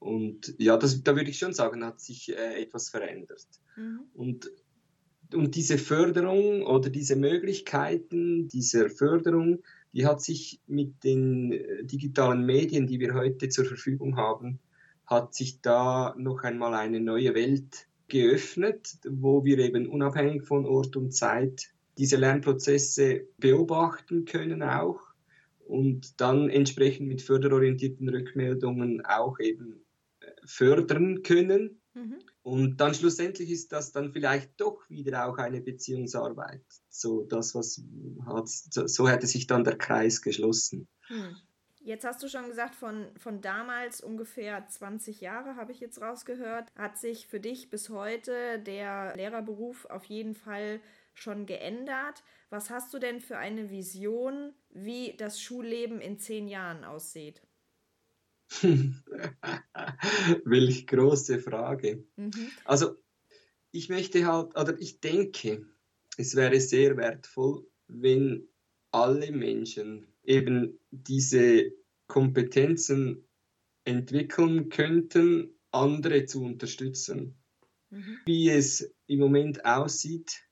Und 0.00 0.54
ja, 0.58 0.76
das, 0.76 1.04
da 1.04 1.14
würde 1.14 1.30
ich 1.30 1.38
schon 1.38 1.52
sagen, 1.54 1.84
hat 1.84 2.00
sich 2.00 2.36
äh, 2.36 2.60
etwas 2.60 2.88
verändert. 2.88 3.46
Mhm. 3.76 4.00
Und, 4.14 4.50
und 5.32 5.54
diese 5.54 5.78
Förderung 5.78 6.66
oder 6.66 6.90
diese 6.90 7.14
Möglichkeiten 7.14 8.48
dieser 8.48 8.90
Förderung, 8.90 9.62
die 9.92 10.06
hat 10.06 10.22
sich 10.22 10.60
mit 10.66 11.04
den 11.04 11.52
äh, 11.52 11.84
digitalen 11.84 12.44
Medien, 12.44 12.86
die 12.86 13.00
wir 13.00 13.14
heute 13.14 13.48
zur 13.48 13.64
Verfügung 13.64 14.16
haben, 14.16 14.58
hat 15.06 15.34
sich 15.34 15.60
da 15.60 16.14
noch 16.18 16.42
einmal 16.42 16.74
eine 16.74 17.00
neue 17.00 17.34
Welt 17.34 17.88
geöffnet, 18.08 18.98
wo 19.08 19.44
wir 19.44 19.58
eben 19.58 19.88
unabhängig 19.88 20.44
von 20.44 20.66
Ort 20.66 20.96
und 20.96 21.12
Zeit 21.12 21.72
diese 21.98 22.16
Lernprozesse 22.16 23.26
beobachten 23.38 24.24
können 24.24 24.62
auch 24.62 25.00
und 25.66 26.20
dann 26.20 26.48
entsprechend 26.48 27.08
mit 27.08 27.22
förderorientierten 27.22 28.08
Rückmeldungen 28.08 29.04
auch 29.04 29.38
eben 29.40 29.84
äh, 30.20 30.26
fördern 30.44 31.22
können. 31.22 31.77
Mhm. 31.94 32.18
Und 32.42 32.76
dann 32.78 32.94
schlussendlich 32.94 33.50
ist 33.50 33.72
das 33.72 33.92
dann 33.92 34.12
vielleicht 34.12 34.60
doch 34.60 34.88
wieder 34.88 35.26
auch 35.26 35.38
eine 35.38 35.60
Beziehungsarbeit. 35.60 36.64
So 36.88 37.22
das, 37.24 37.54
was 37.54 37.82
hat, 38.26 38.48
so 38.48 39.08
hätte 39.08 39.26
sich 39.26 39.46
dann 39.46 39.64
der 39.64 39.76
Kreis 39.76 40.22
geschlossen. 40.22 40.88
Mhm. 41.08 41.36
Jetzt 41.80 42.04
hast 42.04 42.22
du 42.22 42.28
schon 42.28 42.48
gesagt, 42.48 42.74
von, 42.74 43.06
von 43.16 43.40
damals 43.40 44.02
ungefähr 44.02 44.66
20 44.68 45.20
Jahre, 45.20 45.56
habe 45.56 45.72
ich 45.72 45.80
jetzt 45.80 46.00
rausgehört, 46.02 46.70
hat 46.76 46.98
sich 46.98 47.26
für 47.26 47.40
dich 47.40 47.70
bis 47.70 47.88
heute 47.88 48.58
der 48.58 49.16
Lehrerberuf 49.16 49.86
auf 49.86 50.04
jeden 50.04 50.34
Fall 50.34 50.80
schon 51.14 51.46
geändert. 51.46 52.24
Was 52.50 52.68
hast 52.70 52.92
du 52.92 52.98
denn 52.98 53.20
für 53.20 53.38
eine 53.38 53.70
Vision, 53.70 54.52
wie 54.70 55.14
das 55.16 55.40
Schulleben 55.40 56.00
in 56.00 56.18
zehn 56.18 56.48
Jahren 56.48 56.84
aussieht? 56.84 57.42
Welch 60.44 60.86
große 60.86 61.38
Frage. 61.38 62.04
Mhm. 62.16 62.50
Also 62.64 62.96
ich 63.70 63.88
möchte 63.88 64.26
halt, 64.26 64.56
oder 64.58 64.78
ich 64.78 65.00
denke, 65.00 65.66
es 66.16 66.34
wäre 66.34 66.60
sehr 66.60 66.96
wertvoll, 66.96 67.66
wenn 67.86 68.48
alle 68.90 69.30
Menschen 69.32 70.06
eben 70.22 70.78
diese 70.90 71.72
Kompetenzen 72.06 73.28
entwickeln 73.84 74.68
könnten, 74.68 75.58
andere 75.70 76.24
zu 76.24 76.42
unterstützen. 76.42 77.38
Mhm. 77.90 78.18
Wie 78.26 78.48
es 78.50 78.94
im 79.06 79.20
Moment 79.20 79.64
aussieht, 79.64 80.42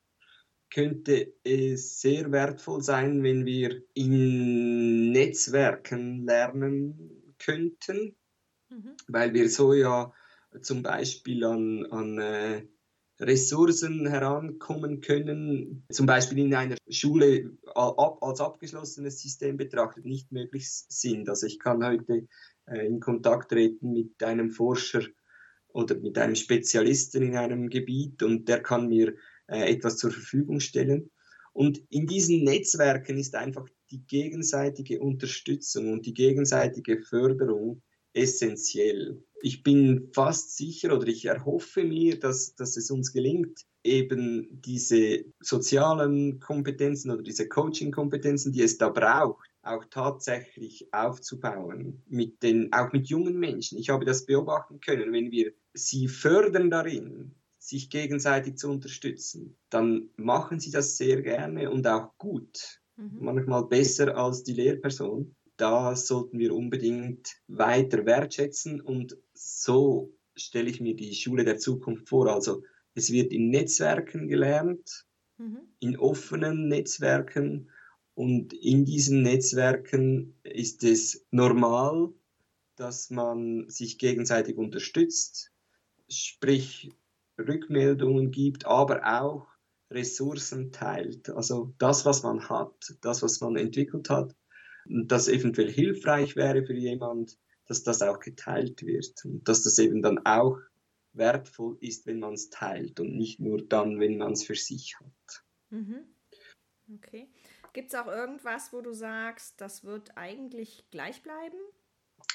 könnte 0.71 1.35
es 1.45 2.01
sehr 2.01 2.33
wertvoll 2.33 2.83
sein, 2.83 3.23
wenn 3.23 3.47
wir 3.47 3.83
in 3.95 5.13
Netzwerken 5.13 6.25
lernen 6.25 7.16
könnten, 7.39 8.17
mhm. 8.71 8.97
weil 9.09 9.35
wir 9.35 9.49
so 9.49 9.73
ja 9.73 10.13
zum 10.63 10.83
Beispiel 10.83 11.45
an, 11.45 11.87
an 11.87 12.19
äh, 12.19 12.67
Ressourcen 13.19 14.07
herankommen 14.07 15.01
können, 15.01 15.85
zum 15.91 16.07
Beispiel 16.07 16.39
in 16.39 16.55
einer 16.55 16.77
Schule 16.89 17.57
als 17.75 18.41
abgeschlossenes 18.41 19.21
System 19.21 19.57
betrachtet, 19.57 20.05
nicht 20.05 20.33
möglich 20.33 20.69
sind. 20.71 21.29
Also 21.29 21.47
ich 21.47 21.59
kann 21.59 21.85
heute 21.85 22.27
äh, 22.67 22.87
in 22.87 23.01
Kontakt 23.01 23.51
treten 23.51 23.93
mit 23.93 24.23
einem 24.23 24.51
Forscher 24.51 25.03
oder 25.69 25.95
mit 25.97 26.19
einem 26.19 26.35
Spezialisten 26.35 27.23
in 27.23 27.37
einem 27.37 27.69
Gebiet 27.69 28.23
und 28.23 28.49
der 28.49 28.63
kann 28.63 28.89
mir 28.89 29.15
äh, 29.47 29.73
etwas 29.73 29.97
zur 29.97 30.11
Verfügung 30.11 30.61
stellen. 30.61 31.11
Und 31.53 31.83
in 31.89 32.07
diesen 32.07 32.45
Netzwerken 32.45 33.17
ist 33.17 33.35
einfach 33.35 33.67
die 33.91 34.07
gegenseitige 34.07 35.01
Unterstützung 35.01 35.93
und 35.93 36.07
die 36.07 36.15
gegenseitige 36.15 37.01
Förderung 37.01 37.83
essentiell. 38.13 39.23
Ich 39.43 39.63
bin 39.63 40.09
fast 40.13 40.57
sicher 40.57 40.97
oder 40.97 41.07
ich 41.07 41.27
erhoffe 41.27 41.85
mir, 41.85 42.19
dass, 42.19 42.55
dass 42.55 42.77
es 42.77 42.91
uns 42.91 43.13
gelingt, 43.13 43.61
eben 43.85 44.49
diese 44.51 45.25
sozialen 45.41 46.41
Kompetenzen 46.41 47.11
oder 47.11 47.23
diese 47.23 47.49
Coaching-Kompetenzen, 47.49 48.53
die 48.53 48.63
es 48.63 48.79
da 48.79 48.89
braucht, 48.89 49.49
auch 49.63 49.85
tatsächlich 49.91 50.93
aufzubauen, 50.93 52.03
mit 52.09 52.43
den, 52.43 52.73
auch 52.73 52.93
mit 52.93 53.09
jungen 53.09 53.39
Menschen. 53.39 53.79
Ich 53.79 53.91
habe 53.91 54.05
das 54.05 54.27
beobachten 54.27 54.81
können, 54.81 55.13
wenn 55.13 55.31
wir 55.31 55.53
sie 55.75 56.09
fördern 56.09 56.71
darin, 56.71 57.35
sich 57.59 57.91
gegenseitig 57.91 58.57
zu 58.57 58.71
unterstützen, 58.71 59.57
dann 59.71 60.09
machen 60.17 60.61
sie 60.61 60.71
das 60.71 60.97
sehr 60.97 61.21
gerne 61.23 61.71
und 61.71 61.87
auch 61.87 62.17
gut. 62.17 62.81
Mhm. 62.97 63.19
Manchmal 63.21 63.65
besser 63.67 64.17
als 64.17 64.43
die 64.43 64.55
Lehrperson. 64.55 65.35
Da 65.57 65.97
sollten 65.97 66.39
wir 66.39 66.55
unbedingt 66.55 67.37
weiter 67.49 68.05
wertschätzen 68.05 68.81
und 68.81 69.17
so 69.33 70.13
stelle 70.35 70.69
ich 70.69 70.81
mir 70.81 70.95
die 70.95 71.15
Schule 71.15 71.45
der 71.45 71.59
Zukunft 71.59 72.09
vor. 72.09 72.29
Also 72.29 72.63
es 72.95 73.11
wird 73.11 73.33
in 73.33 73.51
Netzwerken 73.51 74.29
gelernt, 74.29 75.07
mhm. 75.39 75.61
in 75.81 75.97
offenen 75.99 76.69
Netzwerken 76.69 77.71
und 78.15 78.53
in 78.55 78.85
diesen 78.85 79.23
Netzwerken 79.23 80.35
ist 80.43 80.85
es 80.85 81.27
normal, 81.31 82.13
dass 82.77 83.11
man 83.11 83.69
sich 83.69 83.99
gegenseitig 83.99 84.57
unterstützt, 84.57 85.53
sprich 86.09 86.91
Rückmeldungen 87.39 88.31
gibt, 88.31 88.67
aber 88.67 89.21
auch 89.21 89.47
Ressourcen 89.91 90.73
teilt. 90.73 91.31
Also 91.31 91.75
das, 91.79 92.05
was 92.05 92.23
man 92.23 92.49
hat, 92.49 92.97
das, 93.01 93.23
was 93.23 93.41
man 93.41 93.57
entwickelt 93.57 94.11
hat, 94.11 94.35
das 94.87 95.29
eventuell 95.29 95.71
hilfreich 95.71 96.37
wäre 96.37 96.65
für 96.65 96.75
jemand, 96.75 97.39
dass 97.67 97.83
das 97.83 98.03
auch 98.03 98.21
geteilt 98.21 98.83
wird 98.83 99.25
und 99.25 99.49
dass 99.49 99.63
das 99.63 99.79
eben 99.79 100.03
dann 100.03 100.25
auch 100.25 100.59
wertvoll 101.13 101.77
ist, 101.81 102.07
wenn 102.07 102.21
man 102.21 102.35
es 102.35 102.51
teilt 102.51 103.01
und 103.01 103.17
nicht 103.17 103.41
nur 103.41 103.67
dann, 103.67 103.99
wenn 103.99 104.19
man 104.19 104.33
es 104.33 104.45
für 104.45 104.55
sich 104.55 104.97
hat. 105.01 105.45
Mhm. 105.71 106.05
Okay. 106.95 107.29
Gibt 107.73 107.93
es 107.93 107.99
auch 107.99 108.07
irgendwas, 108.07 108.73
wo 108.73 108.81
du 108.81 108.93
sagst, 108.93 109.61
das 109.61 109.85
wird 109.85 110.17
eigentlich 110.17 110.85
gleich 110.91 111.23
bleiben? 111.23 111.59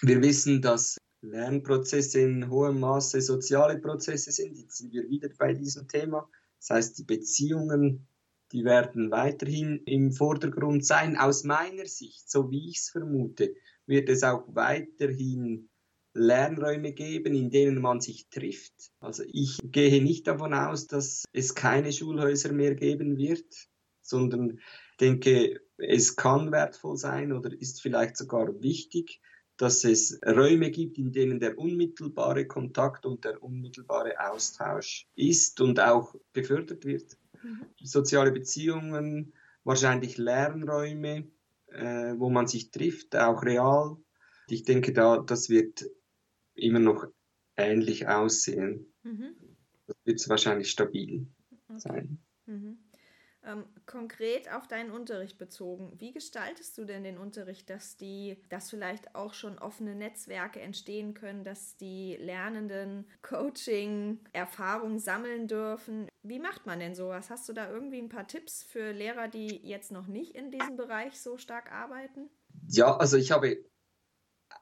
Wir 0.01 0.22
wissen, 0.22 0.62
dass 0.62 0.98
Lernprozesse 1.22 2.20
in 2.20 2.50
hohem 2.50 2.79
Maße 2.79 3.22
soziale 3.22 3.79
Prozesse 3.79 4.31
sind. 4.31 4.58
Jetzt 4.58 4.77
sind 4.77 4.91
wir 4.91 5.08
wieder 5.10 5.29
bei 5.38 5.53
diesem 5.53 5.88
Thema. 5.88 6.29
Das 6.62 6.70
heißt, 6.70 7.00
die 7.00 7.03
Beziehungen, 7.03 8.08
die 8.51 8.63
werden 8.63 9.10
weiterhin 9.10 9.82
im 9.86 10.12
Vordergrund 10.12 10.86
sein. 10.86 11.18
Aus 11.18 11.44
meiner 11.44 11.88
Sicht, 11.88 12.30
so 12.30 12.51
wie 12.51 12.70
ich 12.70 12.77
es 12.77 12.89
vermute, 12.89 13.56
wird 13.88 14.10
es 14.10 14.22
auch 14.24 14.44
weiterhin 14.48 15.70
Lernräume 16.13 16.94
geben, 16.94 17.34
in 17.34 17.50
denen 17.50 17.82
man 17.82 18.00
sich 18.00 18.30
trifft. 18.30 18.91
Also 19.00 19.24
ich 19.25 19.58
gehe 19.63 20.03
nicht 20.03 20.27
davon 20.27 20.53
aus, 20.53 20.86
dass 20.86 21.24
es 21.34 21.56
keine 21.56 21.91
Schulhäuser 21.91 22.51
mehr 22.51 22.75
geben 22.75 23.18
wird, 23.18 23.68
sondern 24.01 24.60
denke, 25.00 25.62
es 25.77 26.15
kann 26.15 26.51
wertvoll 26.51 26.98
sein 26.98 27.32
oder 27.32 27.51
ist 27.60 27.82
vielleicht 27.82 28.18
sogar 28.18 28.62
wichtig, 28.62 29.20
dass 29.62 29.84
es 29.84 30.20
Räume 30.25 30.72
gibt, 30.72 30.98
in 30.98 31.12
denen 31.12 31.39
der 31.39 31.56
unmittelbare 31.60 32.48
Kontakt 32.48 33.06
und 33.06 33.24
der 33.24 33.44
unmittelbare 33.44 34.20
Austausch 34.32 35.08
ist 35.13 35.62
und 35.62 35.80
auch 35.80 36.15
gefördert 36.34 36.84
wird. 36.84 37.15
Mhm. 37.44 37.68
Soziale 37.84 38.32
Beziehungen, 38.32 39.34
wahrscheinlich 39.63 40.18
Lernräume, 40.18 41.27
äh, 41.68 42.15
wo 42.18 42.32
man 42.32 42.48
sich 42.48 42.72
trifft, 42.72 43.15
auch 43.15 43.44
real. 43.44 43.98
Ich 44.50 44.63
denke, 44.63 44.94
da, 44.94 45.20
das 45.20 45.51
wird 45.51 45.86
immer 46.56 46.80
noch 46.80 47.06
ähnlich 47.56 48.08
aussehen. 48.08 48.91
Mhm. 49.03 49.36
Das 49.86 49.96
wird 50.06 50.30
wahrscheinlich 50.30 50.72
stabil 50.72 51.27
okay. 51.68 51.80
sein. 51.80 52.20
Mhm. 52.48 52.80
Ähm, 53.44 53.65
konkret 53.91 54.51
auf 54.51 54.67
deinen 54.67 54.89
Unterricht 54.89 55.38
bezogen, 55.38 55.91
wie 56.00 56.13
gestaltest 56.13 56.77
du 56.77 56.86
denn 56.86 57.03
den 57.03 57.17
Unterricht, 57.17 57.69
dass 57.69 57.98
die, 57.98 58.38
dass 58.50 58.69
vielleicht 58.69 59.15
auch 59.15 59.33
schon 59.33 59.60
offene 59.60 59.95
Netzwerke 59.95 60.62
entstehen 60.62 61.13
können, 61.13 61.43
dass 61.43 61.75
die 61.75 62.15
Lernenden 62.15 63.05
Coaching, 63.21 64.19
Erfahrung 64.31 64.98
sammeln 64.98 65.48
dürfen? 65.48 66.07
Wie 66.24 66.39
macht 66.39 66.65
man 66.65 66.79
denn 66.79 66.95
sowas? 66.95 67.29
Hast 67.29 67.50
du 67.50 67.53
da 67.53 67.69
irgendwie 67.69 68.00
ein 68.00 68.10
paar 68.10 68.27
Tipps 68.27 68.63
für 68.63 68.91
Lehrer, 68.91 69.27
die 69.27 69.60
jetzt 69.63 69.91
noch 69.91 70.07
nicht 70.07 70.36
in 70.36 70.51
diesem 70.51 70.77
Bereich 70.77 71.19
so 71.19 71.38
stark 71.38 71.71
arbeiten? 71.71 72.29
Ja, 72.67 72.95
also 72.95 73.17
ich 73.17 73.31
habe 73.31 73.65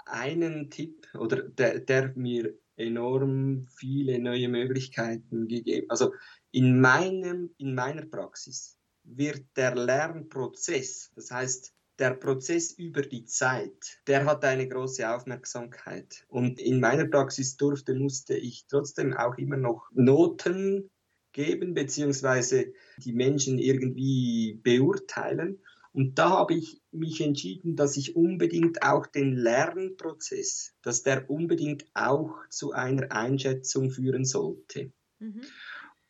einen 0.06 0.72
Tipp 0.72 1.08
oder 1.14 1.44
der, 1.44 1.80
der 1.80 2.14
mir 2.16 2.58
enorm 2.78 3.68
viele 3.78 4.20
neue 4.20 4.48
Möglichkeiten 4.48 5.48
gegeben. 5.48 5.88
Also 5.90 6.14
in, 6.52 6.82
meinem, 6.82 7.54
in 7.58 7.76
meiner 7.76 8.06
Praxis 8.06 8.79
wird 9.16 9.46
der 9.56 9.76
Lernprozess, 9.76 11.12
das 11.16 11.32
heißt 11.32 11.74
der 12.00 12.12
Prozess 12.12 12.72
über 12.72 13.02
die 13.02 13.26
Zeit, 13.26 14.00
der 14.08 14.26
hat 14.26 14.46
eine 14.46 14.68
große 14.68 15.10
Aufmerksamkeit. 15.14 16.26
Und 16.30 16.60
in 16.60 16.80
meiner 16.80 17.06
Praxis 17.06 17.58
durfte, 17.58 17.94
musste 17.94 18.38
ich 18.38 18.66
trotzdem 18.68 19.14
auch 19.14 19.38
immer 19.38 19.58
noch 19.58 19.90
Noten 19.92 20.90
geben, 21.34 21.74
beziehungsweise 21.74 22.74
die 22.98 23.14
Menschen 23.14 23.60
irgendwie 23.60 24.60
beurteilen. 24.64 25.60
Und 25.92 26.18
da 26.18 26.30
habe 26.30 26.54
ich 26.54 26.82
mich 26.92 27.20
entschieden, 27.20 27.76
dass 27.76 27.98
ich 27.98 28.16
unbedingt 28.16 28.84
auch 28.84 29.06
den 29.08 29.34
Lernprozess, 29.34 30.74
dass 30.82 31.04
der 31.04 31.30
unbedingt 31.30 31.86
auch 31.94 32.36
zu 32.50 32.72
einer 32.72 33.12
Einschätzung 33.12 33.92
führen 33.92 34.24
sollte. 34.24 34.94
Mhm. 35.20 35.42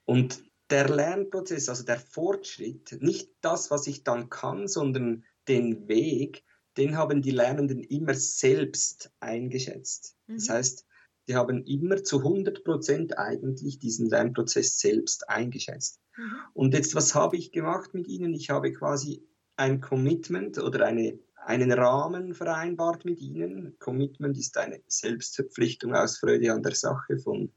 Und 0.06 0.44
der 0.70 0.90
Lernprozess, 0.90 1.70
also 1.70 1.84
der 1.84 2.00
Fortschritt, 2.00 3.02
nicht 3.02 3.32
das, 3.42 3.72
was 3.72 3.88
ich 3.88 4.04
dann 4.04 4.30
kann, 4.30 4.68
sondern 4.68 5.24
den 5.48 5.88
Weg, 5.88 6.44
den 6.78 6.96
haben 6.96 7.22
die 7.22 7.32
Lernenden 7.32 7.82
immer 7.82 8.14
selbst 8.14 9.12
eingeschätzt. 9.20 10.16
Mhm. 10.28 10.36
Das 10.36 10.50
heißt, 10.50 10.86
die 11.28 11.36
haben 11.36 11.64
immer 11.66 12.04
zu 12.04 12.20
100 12.20 12.64
Prozent 12.64 13.18
eigentlich 13.18 13.80
diesen 13.80 14.10
Lernprozess 14.10 14.80
selbst 14.80 15.30
eingeschätzt. 15.30 16.00
Mhm. 16.18 16.36
Und 16.54 16.74
jetzt, 16.74 16.96
was 16.96 17.16
habe 17.16 17.38
ich 17.38 17.52
gemacht 17.52 17.94
mit 17.94 18.08
ihnen? 18.08 18.34
Ich 18.34 18.50
habe 18.50 18.72
quasi 18.74 19.24
ein 19.56 19.82
Commitment 19.82 20.58
oder 20.58 20.86
eine, 20.86 21.20
einen 21.46 21.72
Rahmen 21.72 22.34
vereinbart 22.34 23.06
mit 23.06 23.20
ihnen. 23.20 23.76
Commitment 23.80 24.38
ist 24.38 24.58
eine 24.58 24.82
Selbstverpflichtung 24.88 25.94
aus 25.94 26.18
Freude 26.18 26.54
an 26.54 26.64
der 26.64 26.76
Sache 26.76 27.20
von 27.20 27.52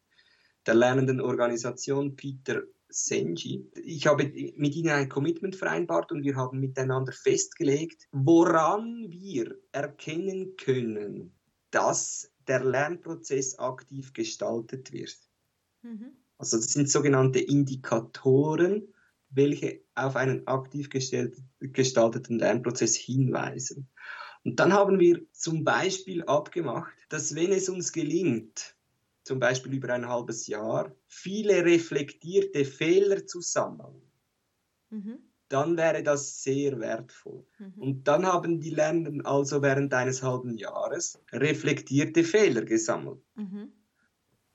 der 0.66 0.74
lernenden 0.74 1.20
Organisation 1.20 2.16
Peter 2.16 2.62
Senji. 2.94 3.70
Ich 3.84 4.06
habe 4.06 4.24
mit 4.56 4.74
ihnen 4.74 4.90
ein 4.90 5.08
Commitment 5.08 5.56
vereinbart 5.56 6.12
und 6.12 6.22
wir 6.22 6.36
haben 6.36 6.60
miteinander 6.60 7.12
festgelegt, 7.12 8.08
woran 8.12 9.10
wir 9.10 9.56
erkennen 9.72 10.56
können, 10.56 11.32
dass 11.70 12.30
der 12.46 12.64
Lernprozess 12.64 13.58
aktiv 13.58 14.12
gestaltet 14.12 14.92
wird. 14.92 15.16
Mhm. 15.82 16.16
Also 16.38 16.56
das 16.56 16.72
sind 16.72 16.90
sogenannte 16.90 17.38
Indikatoren, 17.38 18.92
welche 19.30 19.82
auf 19.94 20.16
einen 20.16 20.46
aktiv 20.46 20.90
gestalteten 20.90 22.38
Lernprozess 22.38 22.96
hinweisen. 22.96 23.88
Und 24.44 24.58
dann 24.58 24.72
haben 24.72 24.98
wir 24.98 25.22
zum 25.32 25.64
Beispiel 25.64 26.24
abgemacht, 26.24 26.92
dass 27.08 27.34
wenn 27.34 27.52
es 27.52 27.68
uns 27.68 27.92
gelingt, 27.92 28.76
zum 29.24 29.38
Beispiel 29.38 29.74
über 29.74 29.92
ein 29.92 30.08
halbes 30.08 30.46
Jahr, 30.46 30.94
viele 31.06 31.64
reflektierte 31.64 32.64
Fehler 32.64 33.26
zu 33.26 33.40
sammeln, 33.40 34.02
mhm. 34.90 35.18
dann 35.48 35.76
wäre 35.76 36.02
das 36.02 36.42
sehr 36.42 36.80
wertvoll. 36.80 37.44
Mhm. 37.58 37.72
Und 37.82 38.08
dann 38.08 38.26
haben 38.26 38.60
die 38.60 38.70
Lernenden 38.70 39.24
also 39.24 39.62
während 39.62 39.94
eines 39.94 40.22
halben 40.22 40.56
Jahres 40.56 41.20
reflektierte 41.32 42.24
Fehler 42.24 42.62
gesammelt. 42.64 43.22
Mhm. 43.34 43.72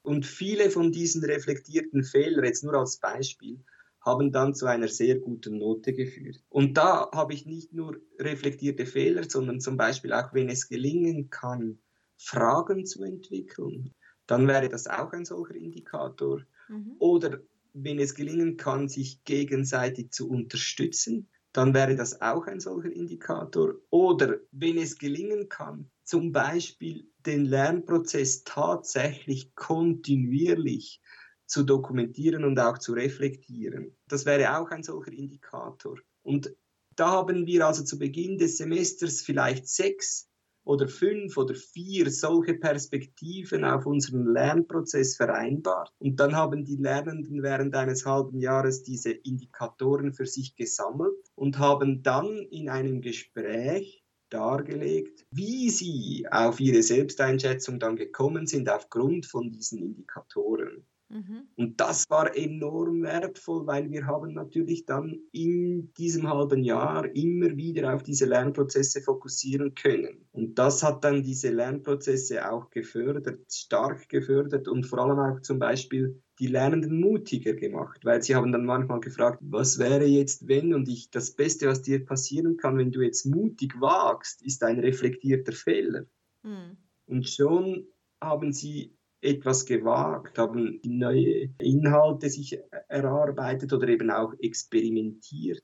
Und 0.01 0.25
viele 0.25 0.69
von 0.69 0.91
diesen 0.91 1.23
reflektierten 1.23 2.03
Fehlern, 2.03 2.45
jetzt 2.45 2.63
nur 2.63 2.75
als 2.75 2.97
Beispiel, 2.97 3.63
haben 4.01 4.31
dann 4.31 4.55
zu 4.55 4.65
einer 4.65 4.87
sehr 4.87 5.19
guten 5.19 5.57
Note 5.57 5.91
geführt. 5.91 6.41
Und 6.47 6.77
da 6.77 7.11
habe 7.11 7.33
ich 7.33 7.45
nicht 7.45 7.73
nur 7.73 7.99
reflektierte 8.17 8.85
Fehler, 8.85 9.29
sondern 9.29 9.59
zum 9.59 9.75
Beispiel 9.75 10.13
auch, 10.13 10.33
wenn 10.33 10.47
es 10.47 10.69
gelingen 10.69 11.29
kann, 11.29 11.79
Fragen 12.15 12.85
zu 12.85 13.03
entwickeln, 13.03 13.93
dann 14.27 14.47
wäre 14.47 14.69
das 14.69 14.87
auch 14.87 15.11
ein 15.13 15.25
solcher 15.25 15.55
Indikator. 15.55 16.41
Mhm. 16.67 16.95
Oder 16.99 17.39
wenn 17.73 17.99
es 17.99 18.15
gelingen 18.15 18.57
kann, 18.57 18.87
sich 18.87 19.23
gegenseitig 19.23 20.11
zu 20.11 20.29
unterstützen, 20.29 21.29
dann 21.53 21.73
wäre 21.73 21.95
das 21.95 22.21
auch 22.21 22.45
ein 22.45 22.59
solcher 22.59 22.91
Indikator. 22.91 23.75
Oder 23.89 24.37
wenn 24.51 24.77
es 24.77 24.97
gelingen 24.97 25.49
kann, 25.49 25.89
zum 26.03 26.31
Beispiel 26.31 27.09
den 27.25 27.45
Lernprozess 27.45 28.43
tatsächlich 28.43 29.55
kontinuierlich 29.55 31.01
zu 31.45 31.63
dokumentieren 31.63 32.43
und 32.43 32.59
auch 32.59 32.77
zu 32.77 32.93
reflektieren. 32.93 33.95
Das 34.07 34.25
wäre 34.25 34.57
auch 34.57 34.69
ein 34.69 34.83
solcher 34.83 35.13
Indikator. 35.13 35.97
Und 36.21 36.53
da 36.95 37.11
haben 37.11 37.45
wir 37.45 37.65
also 37.65 37.83
zu 37.83 37.97
Beginn 37.97 38.37
des 38.37 38.57
Semesters 38.57 39.21
vielleicht 39.21 39.67
sechs 39.67 40.26
oder 40.67 40.87
fünf 40.87 41.37
oder 41.37 41.55
vier 41.55 42.11
solche 42.11 42.53
Perspektiven 42.53 43.63
auf 43.63 43.85
unseren 43.85 44.33
Lernprozess 44.33 45.15
vereinbart. 45.15 45.93
Und 45.99 46.19
dann 46.19 46.35
haben 46.35 46.65
die 46.65 46.75
Lernenden 46.75 47.41
während 47.41 47.73
eines 47.73 48.05
halben 48.05 48.39
Jahres 48.39 48.83
diese 48.83 49.11
Indikatoren 49.11 50.13
für 50.13 50.25
sich 50.25 50.55
gesammelt 50.55 51.15
und 51.35 51.57
haben 51.57 52.03
dann 52.03 52.45
in 52.51 52.69
einem 52.69 53.01
Gespräch 53.01 54.03
dargelegt, 54.29 55.25
wie 55.31 55.69
sie 55.69 56.27
auf 56.29 56.59
ihre 56.59 56.83
Selbsteinschätzung 56.83 57.79
dann 57.79 57.95
gekommen 57.95 58.45
sind 58.45 58.69
aufgrund 58.69 59.25
von 59.25 59.51
diesen 59.51 59.79
Indikatoren. 59.79 60.85
Mhm. 61.09 61.47
Und 61.55 61.79
das 61.79 62.09
war 62.09 62.35
enorm 62.35 63.03
wertvoll, 63.03 63.65
weil 63.65 63.89
wir 63.91 64.05
haben 64.05 64.33
natürlich 64.33 64.85
dann 64.85 65.19
in 65.31 65.93
diesem 65.93 66.29
halben 66.29 66.63
Jahr 66.63 67.05
immer 67.15 67.55
wieder 67.55 67.93
auf 67.93 68.03
diese 68.03 68.25
Lernprozesse 68.25 69.01
fokussieren 69.01 69.73
können. 69.73 70.27
Und 70.33 70.59
das 70.59 70.83
hat 70.83 71.03
dann 71.03 71.23
diese 71.23 71.49
Lernprozesse 71.49 72.51
auch 72.51 72.69
gefördert, 72.69 73.39
stark 73.51 74.09
gefördert 74.09 74.67
und 74.67 74.85
vor 74.85 74.99
allem 74.99 75.19
auch 75.19 75.41
zum 75.41 75.59
Beispiel 75.59 76.21
die 76.39 76.47
Lernenden 76.47 76.99
mutiger 76.99 77.53
gemacht, 77.53 78.03
weil 78.03 78.21
sie 78.21 78.35
haben 78.35 78.51
dann 78.51 78.65
manchmal 78.65 78.99
gefragt, 78.99 79.39
was 79.41 79.79
wäre 79.79 80.05
jetzt 80.05 80.47
wenn 80.47 80.73
und 80.73 80.87
ich, 80.87 81.09
das 81.09 81.31
Beste, 81.31 81.67
was 81.67 81.81
dir 81.81 82.05
passieren 82.05 82.57
kann, 82.57 82.77
wenn 82.77 82.91
du 82.91 83.01
jetzt 83.01 83.25
mutig 83.25 83.79
wagst, 83.79 84.45
ist 84.45 84.63
ein 84.63 84.79
reflektierter 84.79 85.53
Fehler. 85.53 86.05
Mhm. 86.43 86.77
Und 87.07 87.29
schon 87.29 87.87
haben 88.21 88.51
sie 88.51 88.96
etwas 89.21 89.65
gewagt, 89.65 90.37
haben 90.37 90.79
neue 90.83 91.49
Inhalte 91.59 92.29
sich 92.29 92.59
erarbeitet 92.87 93.73
oder 93.73 93.87
eben 93.87 94.11
auch 94.11 94.33
experimentiert. 94.39 95.63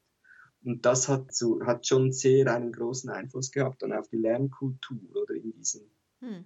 Und 0.63 0.85
das 0.85 1.09
hat, 1.09 1.33
so, 1.35 1.61
hat 1.65 1.85
schon 1.85 2.11
sehr 2.11 2.53
einen 2.53 2.71
großen 2.71 3.09
Einfluss 3.09 3.51
gehabt 3.51 3.81
dann 3.81 3.93
auf 3.93 4.07
die 4.07 4.17
Lernkultur 4.17 5.15
oder 5.15 5.35
in 5.35 5.51
diesen, 5.51 5.91
hm. 6.19 6.45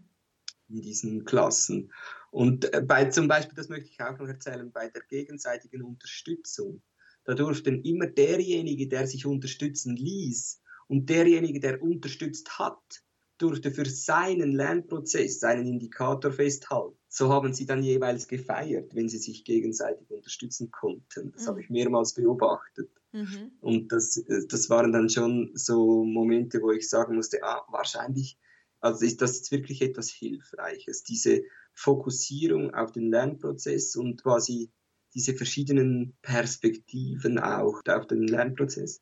in 0.69 0.81
diesen 0.81 1.23
Klassen. 1.23 1.91
Und 2.31 2.73
äh, 2.73 2.81
bei, 2.81 3.05
zum 3.05 3.27
Beispiel, 3.27 3.55
das 3.55 3.69
möchte 3.69 3.89
ich 3.89 4.01
auch 4.01 4.17
noch 4.17 4.27
erzählen, 4.27 4.71
bei 4.71 4.89
der 4.89 5.03
gegenseitigen 5.03 5.83
Unterstützung, 5.83 6.81
da 7.25 7.35
durfte 7.35 7.69
immer 7.69 8.07
derjenige, 8.07 8.87
der 8.87 9.05
sich 9.05 9.25
unterstützen 9.25 9.95
ließ 9.95 10.61
und 10.87 11.09
derjenige, 11.09 11.59
der 11.59 11.83
unterstützt 11.83 12.57
hat, 12.57 13.03
durfte 13.37 13.71
für 13.71 13.85
seinen 13.85 14.51
Lernprozess 14.51 15.43
einen 15.43 15.67
Indikator 15.67 16.31
festhalten. 16.31 16.97
So 17.07 17.29
haben 17.29 17.53
sie 17.53 17.65
dann 17.65 17.83
jeweils 17.83 18.27
gefeiert, 18.27 18.95
wenn 18.95 19.09
sie 19.09 19.17
sich 19.17 19.43
gegenseitig 19.43 20.09
unterstützen 20.09 20.71
konnten. 20.71 21.31
Das 21.31 21.43
mhm. 21.43 21.47
habe 21.47 21.61
ich 21.61 21.69
mehrmals 21.69 22.13
beobachtet. 22.13 22.89
Mhm. 23.11 23.51
Und 23.61 23.91
das, 23.91 24.23
das 24.49 24.69
waren 24.69 24.91
dann 24.91 25.09
schon 25.09 25.51
so 25.53 26.03
Momente, 26.03 26.61
wo 26.61 26.71
ich 26.71 26.89
sagen 26.89 27.15
musste, 27.15 27.43
ah, 27.43 27.65
wahrscheinlich, 27.69 28.37
also 28.79 29.05
ist 29.05 29.21
das 29.21 29.37
jetzt 29.37 29.51
wirklich 29.51 29.81
etwas 29.81 30.09
Hilfreiches, 30.09 31.03
diese 31.03 31.43
Fokussierung 31.73 32.73
auf 32.73 32.91
den 32.91 33.09
Lernprozess 33.09 33.95
und 33.95 34.21
quasi 34.21 34.71
diese 35.13 35.35
verschiedenen 35.35 36.17
Perspektiven 36.21 37.39
auch 37.39 37.81
auf 37.87 38.07
den 38.07 38.27
Lernprozess. 38.27 39.01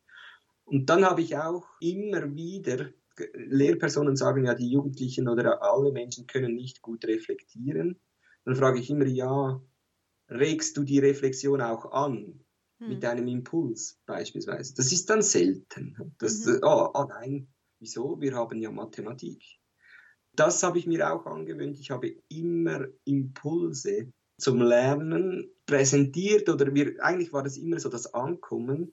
Und 0.65 0.89
dann 0.89 1.05
habe 1.05 1.21
ich 1.21 1.37
auch 1.37 1.67
immer 1.79 2.33
wieder 2.35 2.89
Lehrpersonen 3.33 4.15
sagen 4.15 4.45
ja, 4.45 4.53
die 4.53 4.69
Jugendlichen 4.69 5.27
oder 5.27 5.61
alle 5.63 5.91
Menschen 5.91 6.27
können 6.27 6.55
nicht 6.55 6.81
gut 6.81 7.05
reflektieren. 7.05 7.99
Dann 8.43 8.55
frage 8.55 8.79
ich 8.79 8.89
immer, 8.89 9.05
ja, 9.05 9.61
regst 10.29 10.77
du 10.77 10.83
die 10.83 10.99
Reflexion 10.99 11.61
auch 11.61 11.91
an? 11.91 12.41
Hm. 12.79 12.89
Mit 12.89 13.05
einem 13.05 13.27
Impuls 13.27 13.99
beispielsweise. 14.05 14.75
Das 14.75 14.91
ist 14.91 15.09
dann 15.09 15.21
selten. 15.21 16.13
Das, 16.17 16.45
mhm. 16.45 16.59
oh, 16.63 16.89
oh 16.93 17.05
nein, 17.07 17.47
wieso? 17.79 18.19
Wir 18.19 18.35
haben 18.35 18.59
ja 18.59 18.69
Mathematik. 18.69 19.41
Das 20.33 20.61
habe 20.63 20.77
ich 20.77 20.85
mir 20.85 21.13
auch 21.13 21.25
angewöhnt. 21.25 21.79
Ich 21.79 21.91
habe 21.91 22.17
immer 22.27 22.85
Impulse 23.05 24.11
zum 24.37 24.61
Lernen 24.61 25.49
präsentiert 25.65 26.49
oder 26.49 26.73
wir, 26.73 27.01
eigentlich 27.03 27.31
war 27.31 27.43
das 27.43 27.57
immer 27.57 27.79
so 27.79 27.87
das 27.87 28.13
Ankommen, 28.13 28.91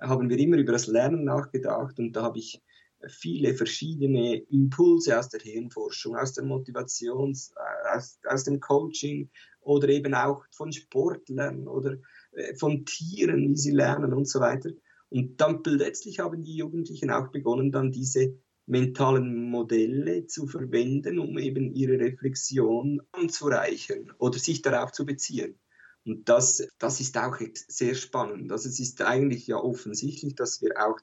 haben 0.00 0.28
wir 0.28 0.38
immer 0.38 0.58
über 0.58 0.72
das 0.72 0.86
Lernen 0.86 1.24
nachgedacht 1.24 1.98
und 1.98 2.12
da 2.12 2.22
habe 2.22 2.38
ich 2.38 2.62
viele 3.08 3.54
verschiedene 3.54 4.36
Impulse 4.50 5.18
aus 5.18 5.28
der 5.28 5.40
Hirnforschung, 5.40 6.16
aus 6.16 6.32
der 6.32 6.44
Motivation, 6.44 7.32
äh, 7.32 7.96
aus, 7.96 8.18
aus 8.26 8.44
dem 8.44 8.60
Coaching 8.60 9.30
oder 9.60 9.88
eben 9.88 10.14
auch 10.14 10.44
von 10.52 10.72
Sportlern 10.72 11.68
oder 11.68 11.98
äh, 12.32 12.54
von 12.56 12.84
Tieren, 12.84 13.50
wie 13.50 13.56
sie 13.56 13.72
lernen 13.72 14.12
und 14.12 14.28
so 14.28 14.40
weiter. 14.40 14.70
Und 15.08 15.40
dann 15.40 15.62
plötzlich 15.62 16.18
haben 16.18 16.42
die 16.42 16.56
Jugendlichen 16.56 17.10
auch 17.10 17.28
begonnen, 17.28 17.72
dann 17.72 17.92
diese 17.92 18.38
mentalen 18.66 19.48
Modelle 19.48 20.26
zu 20.26 20.46
verwenden, 20.46 21.18
um 21.18 21.38
eben 21.38 21.72
ihre 21.72 21.98
Reflexion 21.98 23.00
anzureichern 23.12 24.12
oder 24.18 24.38
sich 24.38 24.62
darauf 24.62 24.90
zu 24.92 25.06
beziehen. 25.06 25.58
Und 26.04 26.28
das, 26.28 26.66
das 26.78 27.00
ist 27.00 27.16
auch 27.18 27.38
sehr 27.68 27.94
spannend. 27.94 28.52
Also 28.52 28.68
es 28.68 28.78
ist 28.78 29.02
eigentlich 29.02 29.46
ja 29.46 29.56
offensichtlich, 29.56 30.34
dass 30.34 30.62
wir 30.62 30.72
auch 30.84 30.98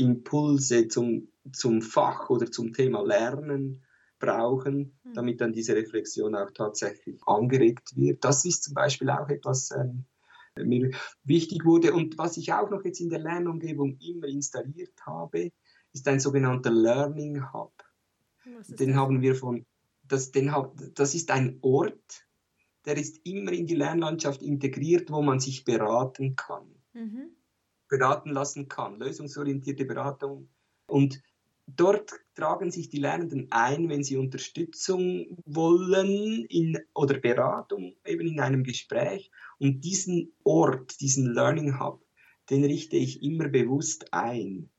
Impulse 0.00 0.88
zum, 0.88 1.28
zum 1.52 1.82
Fach 1.82 2.30
oder 2.30 2.50
zum 2.50 2.72
Thema 2.72 3.02
Lernen 3.02 3.84
brauchen, 4.18 4.98
hm. 5.02 5.14
damit 5.14 5.40
dann 5.40 5.52
diese 5.52 5.74
Reflexion 5.74 6.34
auch 6.34 6.50
tatsächlich 6.52 7.20
angeregt 7.26 7.96
wird. 7.96 8.24
Das 8.24 8.44
ist 8.44 8.64
zum 8.64 8.74
Beispiel 8.74 9.10
auch 9.10 9.28
etwas, 9.28 9.70
ähm, 9.70 10.04
mir 10.56 10.90
wichtig 11.24 11.64
wurde. 11.64 11.92
Und 11.92 12.18
was 12.18 12.36
ich 12.36 12.52
auch 12.52 12.70
noch 12.70 12.84
jetzt 12.84 13.00
in 13.00 13.10
der 13.10 13.20
Lernumgebung 13.20 13.96
immer 13.98 14.26
installiert 14.26 14.94
habe, 15.06 15.50
ist 15.92 16.06
ein 16.06 16.20
sogenannter 16.20 16.70
Learning 16.70 17.52
Hub. 17.52 17.72
Den 18.44 18.88
das? 18.88 18.96
haben 18.96 19.22
wir 19.22 19.34
von, 19.34 19.66
das, 20.02 20.30
den, 20.32 20.52
das 20.94 21.14
ist 21.14 21.30
ein 21.30 21.58
Ort, 21.62 22.26
der 22.84 22.96
ist 22.96 23.24
immer 23.24 23.52
in 23.52 23.66
die 23.66 23.74
Lernlandschaft 23.74 24.42
integriert, 24.42 25.10
wo 25.10 25.22
man 25.22 25.40
sich 25.40 25.64
beraten 25.64 26.36
kann. 26.36 26.66
Mhm. 26.92 27.30
Beraten 27.90 28.30
lassen 28.30 28.68
kann, 28.68 28.98
lösungsorientierte 28.98 29.84
Beratung. 29.84 30.48
Und 30.86 31.22
dort 31.66 32.12
tragen 32.34 32.70
sich 32.70 32.88
die 32.88 33.00
Lernenden 33.00 33.48
ein, 33.50 33.88
wenn 33.88 34.02
sie 34.02 34.16
Unterstützung 34.16 35.36
wollen 35.44 36.46
in, 36.46 36.78
oder 36.94 37.18
Beratung 37.18 37.94
eben 38.06 38.26
in 38.26 38.40
einem 38.40 38.64
Gespräch. 38.64 39.30
Und 39.58 39.84
diesen 39.84 40.32
Ort, 40.44 41.00
diesen 41.00 41.34
Learning 41.34 41.78
Hub, 41.78 42.02
den 42.48 42.64
richte 42.64 42.96
ich 42.96 43.22
immer 43.22 43.48
bewusst 43.48 44.12
ein. 44.12 44.70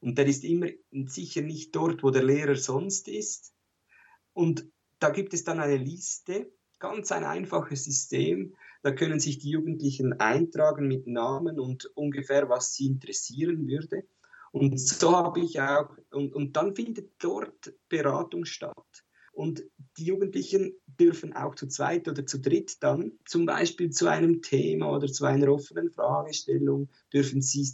Und 0.00 0.18
der 0.18 0.26
ist 0.26 0.44
immer 0.44 0.68
sicher 1.06 1.42
nicht 1.42 1.74
dort, 1.74 2.02
wo 2.02 2.10
der 2.10 2.22
Lehrer 2.22 2.56
sonst 2.56 3.08
ist. 3.08 3.54
Und 4.34 4.66
da 4.98 5.10
gibt 5.10 5.34
es 5.34 5.44
dann 5.44 5.60
eine 5.60 5.76
Liste, 5.76 6.52
ganz 6.78 7.10
ein 7.12 7.24
einfaches 7.24 7.84
System. 7.84 8.54
Da 8.86 8.92
können 8.92 9.18
sich 9.18 9.40
die 9.40 9.50
Jugendlichen 9.50 10.12
eintragen 10.12 10.86
mit 10.86 11.08
Namen 11.08 11.58
und 11.58 11.86
ungefähr, 11.96 12.48
was 12.48 12.72
sie 12.72 12.86
interessieren 12.86 13.66
würde. 13.66 14.04
Und 14.52 14.78
so 14.78 15.10
habe 15.10 15.40
ich 15.40 15.60
auch, 15.60 15.90
und, 16.12 16.32
und 16.32 16.54
dann 16.54 16.76
findet 16.76 17.10
dort 17.18 17.74
Beratung 17.88 18.44
statt. 18.44 19.04
Und 19.32 19.64
die 19.98 20.04
Jugendlichen 20.04 20.76
dürfen 20.86 21.32
auch 21.32 21.56
zu 21.56 21.66
zweit 21.66 22.06
oder 22.06 22.26
zu 22.26 22.38
dritt 22.38 22.80
dann 22.80 23.18
zum 23.24 23.44
Beispiel 23.44 23.90
zu 23.90 24.06
einem 24.06 24.40
Thema 24.40 24.92
oder 24.92 25.08
zu 25.08 25.24
einer 25.24 25.52
offenen 25.52 25.90
Fragestellung 25.90 26.88
dürfen 27.12 27.42
sie 27.42 27.68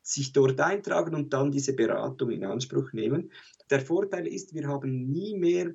sich 0.00 0.32
dort 0.32 0.58
eintragen 0.62 1.14
und 1.14 1.34
dann 1.34 1.52
diese 1.52 1.74
Beratung 1.74 2.30
in 2.30 2.42
Anspruch 2.46 2.94
nehmen. 2.94 3.32
Der 3.68 3.80
Vorteil 3.80 4.26
ist, 4.26 4.54
wir 4.54 4.66
haben 4.66 5.10
nie 5.10 5.36
mehr 5.36 5.74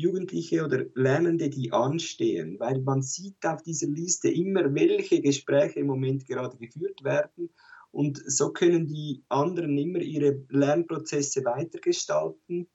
Jugendliche 0.00 0.64
oder 0.64 0.86
Lernende, 0.94 1.50
die 1.50 1.72
anstehen, 1.72 2.58
weil 2.58 2.80
man 2.80 3.02
sieht 3.02 3.44
auf 3.44 3.62
dieser 3.62 3.88
Liste 3.88 4.30
immer, 4.30 4.74
welche 4.74 5.20
Gespräche 5.20 5.80
im 5.80 5.86
Moment 5.86 6.26
gerade 6.26 6.56
geführt 6.56 7.04
werden 7.04 7.50
und 7.92 8.22
so 8.24 8.52
können 8.52 8.86
die 8.86 9.24
anderen 9.28 9.76
immer 9.76 10.00
ihre 10.00 10.44
Lernprozesse 10.48 11.44
weitergestalten 11.44 12.68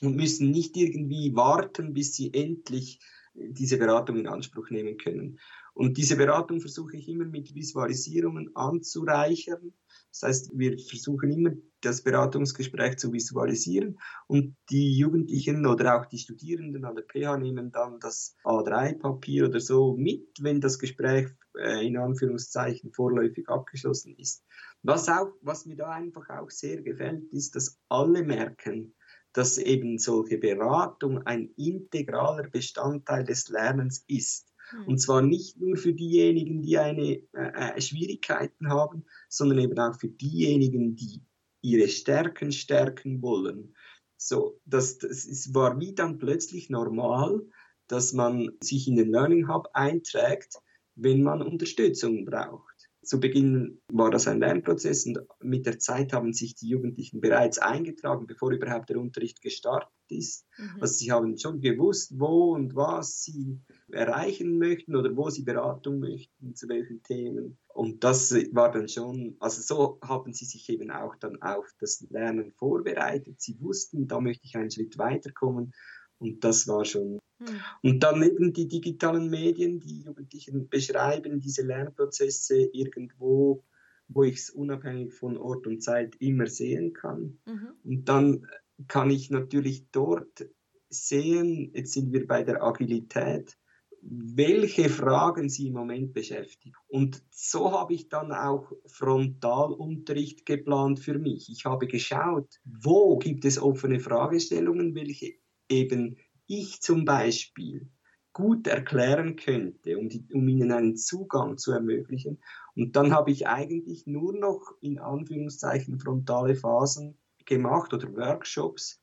und 0.00 0.16
müssen 0.16 0.50
nicht 0.50 0.76
irgendwie 0.76 1.34
warten, 1.34 1.92
bis 1.92 2.14
sie 2.14 2.32
endlich 2.32 2.98
diese 3.34 3.76
Beratung 3.76 4.16
in 4.18 4.26
Anspruch 4.26 4.70
nehmen 4.70 4.96
können. 4.96 5.38
Und 5.74 5.96
diese 5.96 6.16
Beratung 6.16 6.60
versuche 6.60 6.96
ich 6.96 7.08
immer 7.08 7.24
mit 7.24 7.54
Visualisierungen 7.54 8.54
anzureichern. 8.54 9.72
Das 10.10 10.22
heißt, 10.22 10.50
wir 10.54 10.78
versuchen 10.78 11.30
immer, 11.30 11.52
das 11.84 12.02
Beratungsgespräch 12.02 12.96
zu 12.96 13.12
visualisieren 13.12 13.98
und 14.26 14.56
die 14.70 14.96
Jugendlichen 14.96 15.66
oder 15.66 16.00
auch 16.00 16.06
die 16.06 16.18
Studierenden 16.18 16.84
an 16.84 16.94
der 16.94 17.04
PH 17.04 17.36
nehmen 17.38 17.70
dann 17.70 18.00
das 18.00 18.36
A3-Papier 18.44 19.46
oder 19.46 19.60
so 19.60 19.96
mit, 19.96 20.38
wenn 20.40 20.60
das 20.60 20.78
Gespräch 20.78 21.28
äh, 21.58 21.86
in 21.86 21.96
Anführungszeichen 21.96 22.92
vorläufig 22.92 23.48
abgeschlossen 23.48 24.14
ist. 24.16 24.44
Was, 24.82 25.08
auch, 25.08 25.32
was 25.42 25.66
mir 25.66 25.76
da 25.76 25.90
einfach 25.90 26.28
auch 26.30 26.50
sehr 26.50 26.82
gefällt, 26.82 27.24
ist, 27.32 27.54
dass 27.56 27.78
alle 27.88 28.22
merken, 28.22 28.94
dass 29.32 29.58
eben 29.58 29.98
solche 29.98 30.38
Beratung 30.38 31.22
ein 31.26 31.50
integraler 31.56 32.48
Bestandteil 32.48 33.24
des 33.24 33.48
Lernens 33.48 34.04
ist. 34.06 34.52
Hm. 34.70 34.88
Und 34.88 34.98
zwar 34.98 35.22
nicht 35.22 35.60
nur 35.60 35.76
für 35.76 35.94
diejenigen, 35.94 36.62
die 36.62 36.78
eine 36.78 37.22
äh, 37.32 37.76
äh, 37.76 37.80
Schwierigkeiten 37.80 38.68
haben, 38.68 39.04
sondern 39.28 39.58
eben 39.58 39.78
auch 39.78 39.98
für 39.98 40.08
diejenigen, 40.08 40.96
die 40.96 41.22
ihre 41.62 41.88
Stärken 41.88 42.52
stärken 42.52 43.22
wollen. 43.22 43.74
So, 44.16 44.60
das, 44.64 44.98
das 44.98 45.24
ist, 45.24 45.54
war 45.54 45.80
wie 45.80 45.94
dann 45.94 46.18
plötzlich 46.18 46.70
normal, 46.70 47.42
dass 47.88 48.12
man 48.12 48.50
sich 48.62 48.86
in 48.86 48.96
den 48.96 49.10
Learning 49.10 49.48
Hub 49.48 49.68
einträgt, 49.72 50.56
wenn 50.94 51.22
man 51.22 51.42
Unterstützung 51.42 52.24
braucht. 52.24 52.72
Zu 53.02 53.18
Beginn 53.18 53.80
war 53.88 54.12
das 54.12 54.28
ein 54.28 54.38
Lernprozess 54.38 55.06
und 55.06 55.18
mit 55.40 55.66
der 55.66 55.80
Zeit 55.80 56.12
haben 56.12 56.32
sich 56.32 56.54
die 56.54 56.68
Jugendlichen 56.68 57.20
bereits 57.20 57.58
eingetragen, 57.58 58.28
bevor 58.28 58.52
überhaupt 58.52 58.90
der 58.90 59.00
Unterricht 59.00 59.42
gestartet 59.42 59.90
ist. 60.08 60.46
Mhm. 60.56 60.80
Also 60.80 60.94
sie 60.94 61.10
haben 61.10 61.36
schon 61.36 61.60
gewusst, 61.60 62.12
wo 62.16 62.52
und 62.54 62.76
was 62.76 63.22
sie 63.22 63.60
erreichen 63.92 64.58
möchten 64.58 64.96
oder 64.96 65.16
wo 65.16 65.30
sie 65.30 65.42
Beratung 65.42 66.00
möchten, 66.00 66.54
zu 66.54 66.68
welchen 66.68 67.02
Themen. 67.02 67.58
Und 67.68 68.04
das 68.04 68.32
war 68.52 68.70
dann 68.70 68.88
schon, 68.88 69.36
also 69.40 69.62
so 69.62 69.98
haben 70.02 70.32
sie 70.32 70.44
sich 70.44 70.68
eben 70.68 70.90
auch 70.90 71.16
dann 71.16 71.40
auf 71.42 71.66
das 71.80 72.04
Lernen 72.10 72.52
vorbereitet. 72.52 73.40
Sie 73.40 73.60
wussten, 73.60 74.08
da 74.08 74.20
möchte 74.20 74.46
ich 74.46 74.56
einen 74.56 74.70
Schritt 74.70 74.98
weiterkommen. 74.98 75.72
Und 76.18 76.44
das 76.44 76.68
war 76.68 76.84
schon 76.84 77.18
hm. 77.46 77.60
Und 77.82 78.00
dann 78.00 78.22
eben 78.22 78.52
die 78.52 78.68
digitalen 78.68 79.28
Medien, 79.28 79.80
die 79.80 80.02
Jugendlichen 80.02 80.68
beschreiben 80.68 81.40
diese 81.40 81.62
Lernprozesse 81.62 82.70
irgendwo, 82.72 83.64
wo 84.08 84.24
ich 84.24 84.36
es 84.36 84.50
unabhängig 84.50 85.12
von 85.14 85.36
Ort 85.36 85.66
und 85.66 85.82
Zeit 85.82 86.16
immer 86.16 86.46
sehen 86.46 86.92
kann. 86.92 87.38
Mhm. 87.46 87.68
Und 87.84 88.08
dann 88.08 88.46
kann 88.88 89.10
ich 89.10 89.30
natürlich 89.30 89.86
dort 89.90 90.46
sehen, 90.88 91.72
jetzt 91.74 91.92
sind 91.92 92.12
wir 92.12 92.26
bei 92.26 92.42
der 92.42 92.62
Agilität, 92.62 93.56
welche 94.02 94.88
Fragen 94.88 95.48
sie 95.48 95.68
im 95.68 95.74
Moment 95.74 96.12
beschäftigen. 96.12 96.74
Und 96.88 97.22
so 97.30 97.72
habe 97.72 97.94
ich 97.94 98.08
dann 98.08 98.32
auch 98.32 98.72
Frontalunterricht 98.86 100.44
geplant 100.44 100.98
für 100.98 101.18
mich. 101.18 101.48
Ich 101.50 101.64
habe 101.64 101.86
geschaut, 101.86 102.60
wo 102.64 103.16
gibt 103.18 103.44
es 103.44 103.60
offene 103.60 104.00
Fragestellungen, 104.00 104.94
welche 104.94 105.34
eben 105.68 106.16
ich 106.46 106.82
zum 106.82 107.04
Beispiel 107.04 107.88
gut 108.32 108.66
erklären 108.66 109.36
könnte, 109.36 109.98
um, 109.98 110.08
die, 110.08 110.26
um 110.32 110.48
ihnen 110.48 110.72
einen 110.72 110.96
Zugang 110.96 111.58
zu 111.58 111.70
ermöglichen. 111.72 112.42
Und 112.74 112.96
dann 112.96 113.12
habe 113.12 113.30
ich 113.30 113.46
eigentlich 113.46 114.06
nur 114.06 114.32
noch 114.32 114.72
in 114.80 114.98
Anführungszeichen 114.98 116.00
frontale 116.00 116.56
Phasen 116.56 117.18
gemacht 117.44 117.92
oder 117.92 118.12
Workshops, 118.16 119.00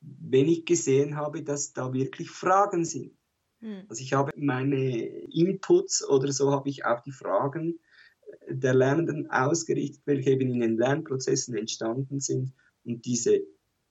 wenn 0.00 0.48
ich 0.48 0.64
gesehen 0.64 1.16
habe, 1.16 1.42
dass 1.42 1.72
da 1.72 1.92
wirklich 1.92 2.30
Fragen 2.30 2.84
sind. 2.84 3.19
Hm. 3.60 3.84
Also 3.88 4.02
ich 4.02 4.12
habe 4.12 4.32
meine 4.36 5.06
Inputs 5.32 6.06
oder 6.06 6.32
so 6.32 6.50
habe 6.50 6.68
ich 6.68 6.84
auf 6.84 7.02
die 7.02 7.12
Fragen 7.12 7.78
der 8.48 8.74
Lernenden 8.74 9.30
ausgerichtet, 9.30 10.02
welche 10.04 10.30
eben 10.30 10.50
in 10.50 10.60
den 10.60 10.76
Lernprozessen 10.76 11.56
entstanden 11.56 12.20
sind. 12.20 12.52
Und 12.84 13.04
diese 13.04 13.40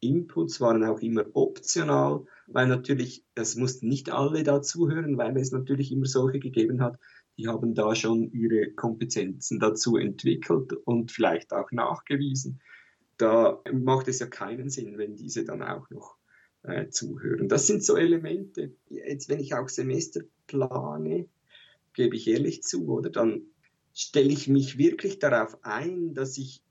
Inputs 0.01 0.61
waren 0.61 0.83
auch 0.83 0.99
immer 0.99 1.25
optional, 1.33 2.25
weil 2.47 2.67
natürlich, 2.67 3.25
es 3.35 3.55
mussten 3.55 3.87
nicht 3.87 4.11
alle 4.11 4.43
dazuhören, 4.43 5.17
weil 5.17 5.37
es 5.37 5.51
natürlich 5.51 5.91
immer 5.91 6.05
solche 6.05 6.39
gegeben 6.39 6.81
hat, 6.81 6.97
die 7.37 7.47
haben 7.47 7.73
da 7.73 7.95
schon 7.95 8.31
ihre 8.31 8.71
Kompetenzen 8.71 9.59
dazu 9.59 9.97
entwickelt 9.97 10.73
und 10.73 11.11
vielleicht 11.11 11.53
auch 11.53 11.71
nachgewiesen. 11.71 12.61
Da 13.17 13.61
macht 13.71 14.07
es 14.07 14.19
ja 14.19 14.27
keinen 14.27 14.69
Sinn, 14.69 14.97
wenn 14.97 15.15
diese 15.15 15.43
dann 15.43 15.61
auch 15.61 15.89
noch 15.89 16.18
äh, 16.63 16.89
zuhören. 16.89 17.47
Das 17.47 17.67
sind 17.67 17.83
so 17.83 17.95
Elemente. 17.95 18.73
Jetzt, 18.89 19.29
wenn 19.29 19.39
ich 19.39 19.53
auch 19.53 19.69
Semester 19.69 20.21
plane, 20.47 21.27
gebe 21.93 22.15
ich 22.15 22.27
ehrlich 22.27 22.63
zu, 22.63 22.87
oder 22.87 23.09
dann 23.09 23.43
stelle 23.93 24.29
ich 24.29 24.47
mich 24.47 24.77
wirklich 24.77 25.19
darauf 25.19 25.57
ein, 25.63 26.13
dass 26.13 26.37
ich 26.37 26.63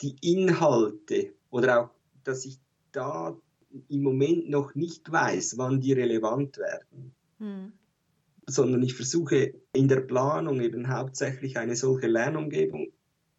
die 0.00 0.16
Inhalte 0.20 1.34
oder 1.50 1.84
auch, 1.84 1.90
dass 2.24 2.44
ich 2.44 2.58
da 2.92 3.38
im 3.88 4.02
Moment 4.02 4.48
noch 4.48 4.74
nicht 4.74 5.10
weiß, 5.10 5.58
wann 5.58 5.80
die 5.80 5.92
relevant 5.92 6.58
werden. 6.58 7.14
Hm. 7.38 7.72
Sondern 8.46 8.82
ich 8.82 8.94
versuche 8.94 9.54
in 9.72 9.88
der 9.88 10.00
Planung 10.00 10.60
eben 10.60 10.88
hauptsächlich 10.88 11.58
eine 11.58 11.76
solche 11.76 12.06
Lernumgebung 12.06 12.92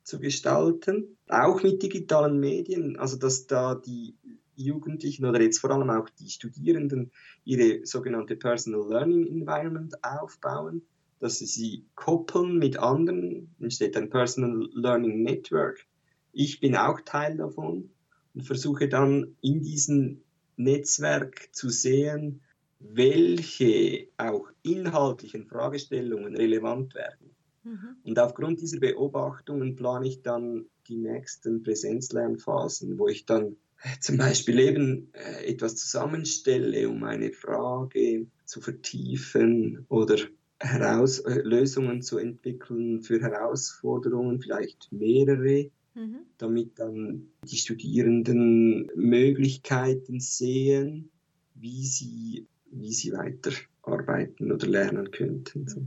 zu 0.03 0.19
gestalten, 0.19 1.17
auch 1.27 1.63
mit 1.63 1.81
digitalen 1.81 2.39
Medien, 2.39 2.97
also 2.97 3.17
dass 3.17 3.47
da 3.47 3.75
die 3.75 4.15
Jugendlichen 4.63 5.25
oder 5.25 5.41
jetzt 5.41 5.59
vor 5.59 5.71
allem 5.71 5.89
auch 5.89 6.09
die 6.09 6.29
Studierenden 6.29 7.11
ihre 7.45 7.85
sogenannte 7.85 8.35
Personal 8.35 8.87
Learning 8.89 9.27
Environment 9.27 9.93
aufbauen, 10.03 10.81
dass 11.19 11.39
sie 11.39 11.45
sie 11.45 11.85
koppeln 11.95 12.57
mit 12.57 12.77
anderen, 12.77 13.55
entsteht 13.59 13.97
ein 13.97 14.09
Personal 14.09 14.69
Learning 14.73 15.23
Network. 15.23 15.85
Ich 16.33 16.59
bin 16.59 16.75
auch 16.75 17.01
Teil 17.01 17.37
davon 17.37 17.89
und 18.33 18.43
versuche 18.43 18.87
dann 18.87 19.35
in 19.41 19.61
diesem 19.61 20.21
Netzwerk 20.57 21.49
zu 21.51 21.69
sehen, 21.69 22.41
welche 22.79 24.07
auch 24.17 24.47
inhaltlichen 24.61 25.47
Fragestellungen 25.47 26.35
relevant 26.35 26.93
werden. 26.93 27.35
Mhm. 27.63 27.97
Und 28.03 28.19
aufgrund 28.19 28.61
dieser 28.61 28.79
Beobachtungen 28.79 29.75
plane 29.75 30.07
ich 30.07 30.21
dann 30.21 30.65
die 30.87 30.97
nächsten 30.97 31.63
Präsenzlernphasen, 31.63 32.99
wo 32.99 33.07
ich 33.07 33.25
dann 33.25 33.57
zum 33.99 34.17
Beispiel 34.17 34.59
eben 34.59 35.13
äh, 35.13 35.45
etwas 35.45 35.75
zusammenstelle, 35.75 36.89
um 36.89 37.03
eine 37.03 37.31
Frage 37.31 38.27
zu 38.45 38.61
vertiefen 38.61 39.85
oder 39.89 40.17
heraus, 40.59 41.19
äh, 41.19 41.41
Lösungen 41.41 42.01
zu 42.01 42.17
entwickeln 42.17 43.01
für 43.01 43.21
Herausforderungen, 43.21 44.41
vielleicht 44.41 44.91
mehrere, 44.91 45.69
mhm. 45.93 46.19
damit 46.37 46.79
dann 46.79 47.27
die 47.43 47.57
Studierenden 47.57 48.89
Möglichkeiten 48.95 50.19
sehen, 50.19 51.09
wie 51.53 51.85
sie, 51.85 52.47
wie 52.71 52.93
sie 52.93 53.11
weiterarbeiten 53.13 54.51
oder 54.51 54.67
lernen 54.67 55.11
könnten. 55.11 55.67
So. 55.67 55.81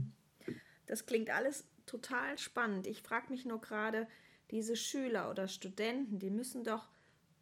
Das 0.85 1.05
klingt 1.05 1.29
alles 1.29 1.65
total 1.85 2.37
spannend. 2.37 2.87
Ich 2.87 3.01
frage 3.01 3.31
mich 3.31 3.45
nur 3.45 3.61
gerade, 3.61 4.07
diese 4.51 4.75
Schüler 4.75 5.29
oder 5.31 5.47
Studenten, 5.47 6.19
die 6.19 6.29
müssen 6.29 6.63
doch 6.63 6.90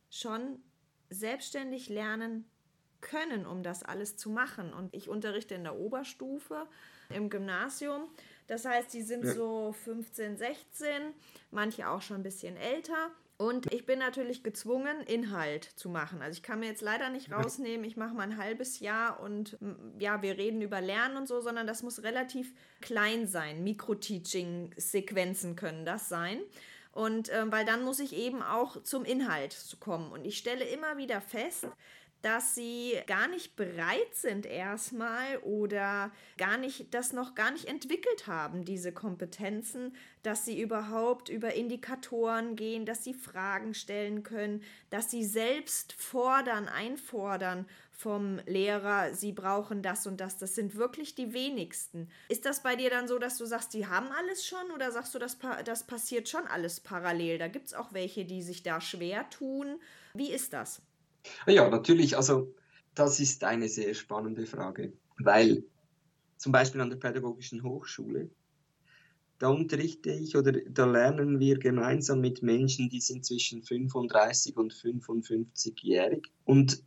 schon 0.10 0.62
selbstständig 1.10 1.90
lernen 1.90 2.50
können, 3.02 3.46
um 3.46 3.64
das 3.64 3.84
alles 3.84 4.18
zu 4.18 4.30
machen. 4.30 4.74
Und 4.74 4.94
ich 4.94 5.10
unterrichte 5.10 5.56
in 5.56 5.64
der 5.64 5.76
Oberstufe 5.76 6.68
im 7.10 7.30
Gymnasium. 7.30 8.10
Das 8.48 8.66
heißt, 8.66 8.94
die 8.94 9.02
sind 9.02 9.26
so 9.26 9.74
15, 9.84 10.38
16, 10.38 10.92
manche 11.52 11.88
auch 11.88 12.02
schon 12.02 12.18
ein 12.18 12.24
bisschen 12.24 12.58
älter. 12.58 13.12
Und 13.38 13.72
ich 13.72 13.86
bin 13.86 14.00
natürlich 14.00 14.44
gezwungen, 14.44 15.00
Inhalt 15.04 15.64
zu 15.64 15.88
machen. 15.88 16.22
Also 16.22 16.36
ich 16.36 16.44
kann 16.44 16.60
mir 16.60 16.66
jetzt 16.66 16.82
leider 16.82 17.10
nicht 17.10 17.32
rausnehmen, 17.32 17.86
ich 17.86 17.96
mache 17.96 18.14
mal 18.14 18.24
ein 18.24 18.36
halbes 18.36 18.82
Jahr 18.82 19.22
und 19.22 19.58
ja, 19.98 20.22
wir 20.22 20.38
reden 20.38 20.62
über 20.62 20.82
Lernen 20.82 21.16
und 21.16 21.26
so, 21.26 21.40
sondern 21.40 21.66
das 21.66 21.82
muss 21.82 22.04
relativ 22.04 22.54
klein 22.82 23.28
sein. 23.28 23.64
Mikro-Teaching-Sequenzen 23.64 25.56
können 25.56 25.86
das 25.86 26.10
sein. 26.10 26.42
Und 26.92 27.32
ähm, 27.32 27.52
weil 27.52 27.66
dann 27.66 27.84
muss 27.84 28.00
ich 28.00 28.16
eben 28.16 28.42
auch 28.42 28.82
zum 28.84 29.06
Inhalt 29.06 29.78
kommen. 29.80 30.12
Und 30.12 30.26
ich 30.26 30.38
stelle 30.38 30.66
immer 30.66 30.98
wieder 30.98 31.22
fest, 31.22 31.68
dass 32.22 32.56
sie 32.56 32.98
gar 33.08 33.28
nicht 33.28 33.56
bereit 33.56 34.14
sind 34.14 34.46
erstmal 34.46 35.38
oder 35.38 36.12
gar 36.38 36.58
nicht 36.58 36.94
das 36.94 37.14
noch 37.14 37.34
gar 37.36 37.52
nicht 37.52 37.66
entwickelt 37.66 38.28
haben 38.28 38.66
diese 38.66 38.92
Kompetenzen, 38.92 39.96
dass 40.24 40.46
sie 40.46 40.62
überhaupt 40.62 41.30
über 41.30 41.54
Indikatoren 41.54 42.56
gehen, 42.56 42.86
dass 42.86 43.04
sie 43.04 43.14
Fragen 43.14 43.74
stellen 43.74 44.24
können, 44.24 44.64
dass 44.90 45.10
sie 45.10 45.24
selbst 45.24 45.94
fordern, 45.94 46.68
einfordern 46.68 47.66
vom 47.92 48.40
Lehrer, 48.46 49.14
sie 49.14 49.34
brauchen 49.34 49.82
das 49.82 50.08
und 50.08 50.22
das. 50.22 50.38
Das 50.38 50.56
sind 50.56 50.76
wirklich 50.76 51.16
die 51.16 51.34
wenigsten. 51.34 52.10
Ist 52.30 52.46
das 52.46 52.64
bei 52.64 52.78
dir 52.78 52.90
dann 52.90 53.10
so, 53.10 53.20
dass 53.20 53.38
du 53.38 53.46
sagst, 53.46 53.74
die 53.74 53.88
haben 53.88 54.08
alles 54.12 54.46
schon 54.46 54.72
oder 54.74 54.92
sagst 54.92 55.14
du, 55.16 55.20
das, 55.20 55.38
das 55.66 55.86
passiert 55.86 56.30
schon 56.30 56.48
alles 56.48 56.80
parallel? 56.80 57.38
Da 57.40 57.50
gibt 57.50 57.68
es 57.68 57.74
auch 57.74 57.92
welche, 57.92 58.24
die 58.24 58.42
sich 58.42 58.64
da 58.64 58.80
schwer 58.80 59.30
tun. 59.30 59.82
Wie 60.14 60.32
ist 60.32 60.54
das? 60.54 60.82
Ja, 61.48 61.70
natürlich. 61.70 62.16
Also 62.16 62.54
das 62.96 63.20
ist 63.20 63.44
eine 63.44 63.70
sehr 63.70 63.94
spannende 63.94 64.46
Frage, 64.46 64.94
weil 65.18 65.64
zum 66.38 66.52
Beispiel 66.52 66.82
an 66.82 66.90
der 66.90 66.98
Pädagogischen 66.98 67.64
Hochschule, 67.64 68.30
da 69.40 69.50
unterrichte 69.50 70.12
ich 70.12 70.36
oder 70.36 70.52
da 70.52 70.86
lernen 70.86 71.40
wir 71.40 71.58
gemeinsam 71.58 72.20
mit 72.20 72.44
Menschen, 72.44 72.90
die 72.90 73.00
sind 73.00 73.26
zwischen 73.26 73.64
35 73.64 74.58
und 74.58 74.74
55-jährig. 74.74 76.28
Und 76.44 76.84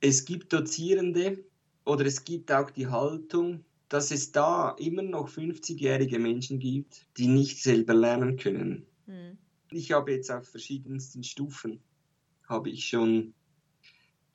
es 0.00 0.24
gibt 0.24 0.52
Dozierende 0.52 1.44
oder 1.84 2.06
es 2.06 2.24
gibt 2.24 2.52
auch 2.52 2.70
die 2.70 2.86
Haltung, 2.86 3.64
dass 3.88 4.10
es 4.10 4.32
da 4.32 4.70
immer 4.78 5.02
noch 5.02 5.28
50-jährige 5.28 6.18
Menschen 6.18 6.58
gibt, 6.58 7.06
die 7.16 7.28
nicht 7.28 7.62
selber 7.62 7.94
lernen 7.94 8.36
können. 8.36 8.86
Hm. 9.06 9.38
Ich 9.70 9.92
habe 9.92 10.12
jetzt 10.12 10.30
auf 10.30 10.48
verschiedensten 10.48 11.24
Stufen, 11.24 11.80
habe 12.48 12.70
ich 12.70 12.86
schon 12.86 13.34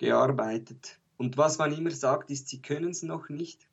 gearbeitet. 0.01 0.99
Und 1.17 1.37
was 1.37 1.59
man 1.59 1.71
immer 1.71 1.91
sagt, 1.91 2.31
ist, 2.31 2.49
sie 2.49 2.59
können 2.59 2.89
es 2.89 3.03
noch 3.03 3.29
nicht. 3.29 3.67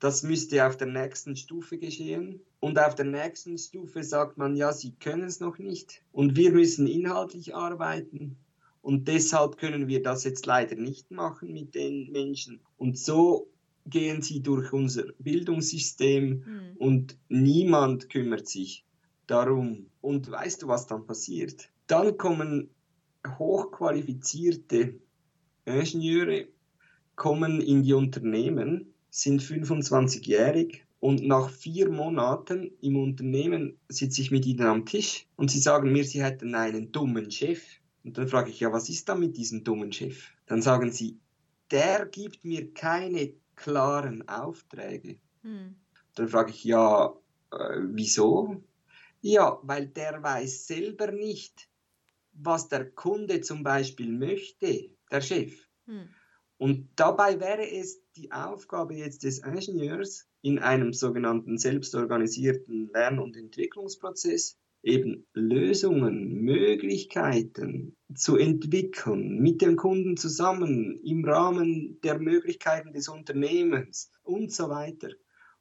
Das 0.00 0.22
müsste 0.22 0.66
auf 0.66 0.76
der 0.76 0.86
nächsten 0.86 1.36
Stufe 1.36 1.78
geschehen. 1.78 2.40
Und 2.60 2.78
auf 2.78 2.94
der 2.94 3.04
nächsten 3.04 3.58
Stufe 3.58 4.02
sagt 4.02 4.38
man, 4.38 4.56
ja, 4.56 4.72
sie 4.72 4.92
können 4.92 5.24
es 5.24 5.38
noch 5.38 5.58
nicht. 5.58 6.02
Und 6.12 6.36
wir 6.36 6.52
müssen 6.52 6.86
inhaltlich 6.86 7.54
arbeiten. 7.54 8.38
Und 8.80 9.06
deshalb 9.08 9.58
können 9.58 9.86
wir 9.86 10.02
das 10.02 10.24
jetzt 10.24 10.46
leider 10.46 10.76
nicht 10.76 11.10
machen 11.10 11.52
mit 11.52 11.74
den 11.74 12.10
Menschen. 12.10 12.60
Und 12.78 12.98
so 12.98 13.50
gehen 13.84 14.22
sie 14.22 14.40
durch 14.40 14.72
unser 14.72 15.04
Bildungssystem 15.18 16.28
mhm. 16.28 16.76
und 16.78 17.18
niemand 17.28 18.08
kümmert 18.08 18.48
sich 18.48 18.84
darum. 19.26 19.90
Und 20.00 20.30
weißt 20.30 20.62
du, 20.62 20.68
was 20.68 20.86
dann 20.86 21.06
passiert? 21.06 21.68
Dann 21.86 22.16
kommen 22.16 22.70
hochqualifizierte 23.38 25.00
Ingenieure 25.66 26.46
kommen 27.16 27.60
in 27.60 27.82
die 27.82 27.92
Unternehmen, 27.92 28.94
sind 29.10 29.42
25-jährig 29.42 30.86
und 31.00 31.26
nach 31.26 31.50
vier 31.50 31.90
Monaten 31.90 32.70
im 32.80 32.96
Unternehmen 32.96 33.78
sitze 33.88 34.22
ich 34.22 34.30
mit 34.30 34.46
ihnen 34.46 34.66
am 34.66 34.86
Tisch 34.86 35.26
und 35.36 35.50
sie 35.50 35.58
sagen 35.58 35.92
mir, 35.92 36.04
sie 36.04 36.22
hätten 36.22 36.54
einen 36.54 36.92
dummen 36.92 37.30
Chef. 37.30 37.62
Und 38.04 38.16
dann 38.16 38.28
frage 38.28 38.50
ich, 38.50 38.60
ja, 38.60 38.72
was 38.72 38.88
ist 38.88 39.08
da 39.08 39.16
mit 39.16 39.36
diesem 39.36 39.64
dummen 39.64 39.92
Chef? 39.92 40.30
Dann 40.46 40.62
sagen 40.62 40.92
sie, 40.92 41.18
der 41.72 42.06
gibt 42.06 42.44
mir 42.44 42.72
keine 42.72 43.34
klaren 43.56 44.28
Aufträge. 44.28 45.18
Hm. 45.42 45.74
Dann 46.14 46.28
frage 46.28 46.50
ich, 46.50 46.62
ja, 46.62 47.12
äh, 47.50 47.80
wieso? 47.80 48.62
Ja, 49.20 49.58
weil 49.62 49.88
der 49.88 50.22
weiß 50.22 50.68
selber 50.68 51.10
nicht, 51.10 51.68
was 52.34 52.68
der 52.68 52.88
Kunde 52.88 53.40
zum 53.40 53.64
Beispiel 53.64 54.12
möchte 54.12 54.95
der 55.10 55.20
Chef. 55.20 55.66
Hm. 55.86 56.08
Und 56.58 56.88
dabei 56.96 57.38
wäre 57.38 57.70
es 57.70 58.02
die 58.16 58.32
Aufgabe 58.32 58.94
jetzt 58.94 59.24
des 59.24 59.40
Ingenieurs 59.40 60.26
in 60.40 60.58
einem 60.58 60.92
sogenannten 60.92 61.58
selbstorganisierten 61.58 62.88
Lern- 62.92 63.18
und 63.18 63.36
Entwicklungsprozess 63.36 64.58
eben 64.82 65.26
Lösungen, 65.34 66.42
Möglichkeiten 66.42 67.96
zu 68.14 68.36
entwickeln, 68.36 69.40
mit 69.40 69.60
dem 69.60 69.76
Kunden 69.76 70.16
zusammen, 70.16 71.00
im 71.02 71.24
Rahmen 71.24 72.00
der 72.02 72.18
Möglichkeiten 72.20 72.92
des 72.92 73.08
Unternehmens 73.08 74.10
und 74.22 74.52
so 74.52 74.68
weiter. 74.68 75.10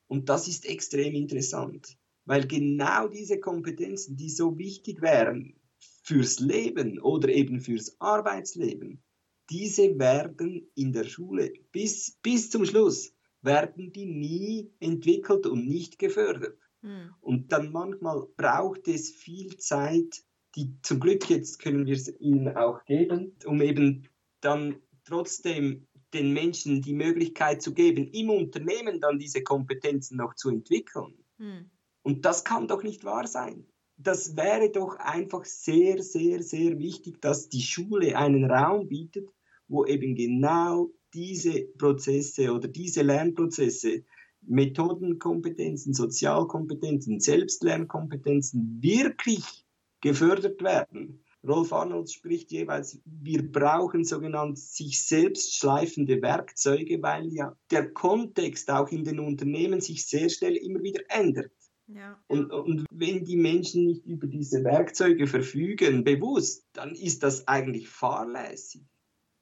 Und 0.07 0.29
das 0.29 0.47
ist 0.47 0.65
extrem 0.65 1.15
interessant, 1.15 1.97
weil 2.25 2.45
genau 2.45 3.07
diese 3.07 3.39
Kompetenzen, 3.39 4.15
die 4.15 4.29
so 4.29 4.57
wichtig 4.59 5.01
wären 5.01 5.59
fürs 6.03 6.39
Leben 6.39 6.99
oder 6.99 7.29
eben 7.29 7.59
fürs 7.59 7.99
Arbeitsleben, 7.99 9.03
diese 9.49 9.97
werden 9.99 10.69
in 10.75 10.91
der 10.91 11.03
Schule 11.03 11.53
bis, 11.71 12.17
bis 12.21 12.49
zum 12.49 12.65
Schluss, 12.65 13.13
werden 13.41 13.91
die 13.93 14.05
nie 14.05 14.71
entwickelt 14.79 15.45
und 15.45 15.67
nicht 15.67 15.99
gefördert. 15.99 16.57
Mhm. 16.81 17.13
Und 17.21 17.51
dann 17.51 17.71
manchmal 17.71 18.25
braucht 18.37 18.87
es 18.87 19.11
viel 19.11 19.57
Zeit, 19.57 20.23
die 20.55 20.75
zum 20.81 20.99
Glück 20.99 21.29
jetzt 21.29 21.59
können 21.59 21.85
wir 21.85 21.95
es 21.95 22.19
ihnen 22.19 22.55
auch 22.55 22.83
geben, 22.85 23.35
um 23.45 23.61
eben 23.61 24.07
dann 24.41 24.77
trotzdem 25.03 25.87
den 26.13 26.31
Menschen 26.33 26.81
die 26.81 26.93
Möglichkeit 26.93 27.61
zu 27.61 27.73
geben, 27.73 28.07
im 28.07 28.29
Unternehmen 28.29 29.01
dann 29.01 29.19
diese 29.19 29.43
Kompetenzen 29.43 30.17
noch 30.17 30.33
zu 30.35 30.49
entwickeln. 30.49 31.13
Mhm. 31.37 31.69
Und 32.03 32.25
das 32.25 32.43
kann 32.43 32.67
doch 32.67 32.83
nicht 32.83 33.03
wahr 33.03 33.27
sein. 33.27 33.67
Das 33.97 34.35
wäre 34.35 34.71
doch 34.71 34.97
einfach 34.97 35.45
sehr, 35.45 36.03
sehr, 36.03 36.43
sehr 36.43 36.77
wichtig, 36.79 37.21
dass 37.21 37.49
die 37.49 37.61
Schule 37.61 38.17
einen 38.17 38.49
Raum 38.49 38.87
bietet, 38.87 39.29
wo 39.67 39.85
eben 39.85 40.15
genau 40.15 40.91
diese 41.13 41.67
Prozesse 41.77 42.51
oder 42.51 42.67
diese 42.67 43.01
Lernprozesse, 43.01 44.03
Methodenkompetenzen, 44.41 45.93
Sozialkompetenzen, 45.93 47.19
Selbstlernkompetenzen 47.19 48.81
wirklich 48.81 49.65
gefördert 50.01 50.61
werden. 50.61 51.23
Rolf 51.47 51.73
Arnold 51.73 52.11
spricht 52.11 52.51
jeweils, 52.51 52.99
wir 53.05 53.51
brauchen 53.51 54.03
sogenannte 54.03 54.59
sich 54.59 55.05
selbst 55.05 55.55
schleifende 55.55 56.21
Werkzeuge, 56.21 57.01
weil 57.01 57.31
ja 57.33 57.55
der 57.71 57.91
Kontext 57.91 58.69
auch 58.71 58.89
in 58.89 59.03
den 59.03 59.19
Unternehmen 59.19 59.79
sich 59.79 60.05
sehr 60.07 60.29
schnell 60.29 60.55
immer 60.55 60.81
wieder 60.81 61.01
ändert. 61.09 61.51
Ja. 61.87 62.19
Und, 62.27 62.51
und 62.51 62.85
wenn 62.89 63.25
die 63.25 63.37
Menschen 63.37 63.85
nicht 63.85 64.05
über 64.07 64.25
diese 64.25 64.63
Werkzeuge 64.63 65.27
verfügen, 65.27 66.03
bewusst, 66.03 66.65
dann 66.73 66.95
ist 66.95 67.21
das 67.21 67.47
eigentlich 67.47 67.87
fahrlässig. 67.89 68.81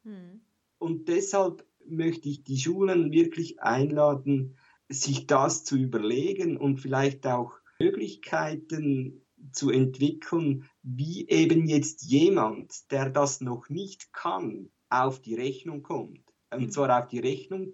Hm. 0.03 0.41
Und 0.77 1.07
deshalb 1.07 1.65
möchte 1.85 2.29
ich 2.29 2.43
die 2.43 2.57
Schulen 2.57 3.11
wirklich 3.11 3.61
einladen, 3.61 4.57
sich 4.89 5.27
das 5.27 5.63
zu 5.63 5.77
überlegen 5.77 6.57
und 6.57 6.77
vielleicht 6.77 7.25
auch 7.25 7.53
Möglichkeiten 7.79 9.25
zu 9.51 9.69
entwickeln, 9.69 10.69
wie 10.81 11.27
eben 11.27 11.67
jetzt 11.67 12.03
jemand, 12.03 12.91
der 12.91 13.09
das 13.09 13.41
noch 13.41 13.69
nicht 13.69 14.13
kann, 14.13 14.69
auf 14.89 15.21
die 15.21 15.35
Rechnung 15.35 15.83
kommt. 15.83 16.21
Und 16.51 16.63
hm. 16.63 16.71
zwar 16.71 17.01
auf 17.01 17.09
die 17.09 17.19
Rechnung, 17.19 17.73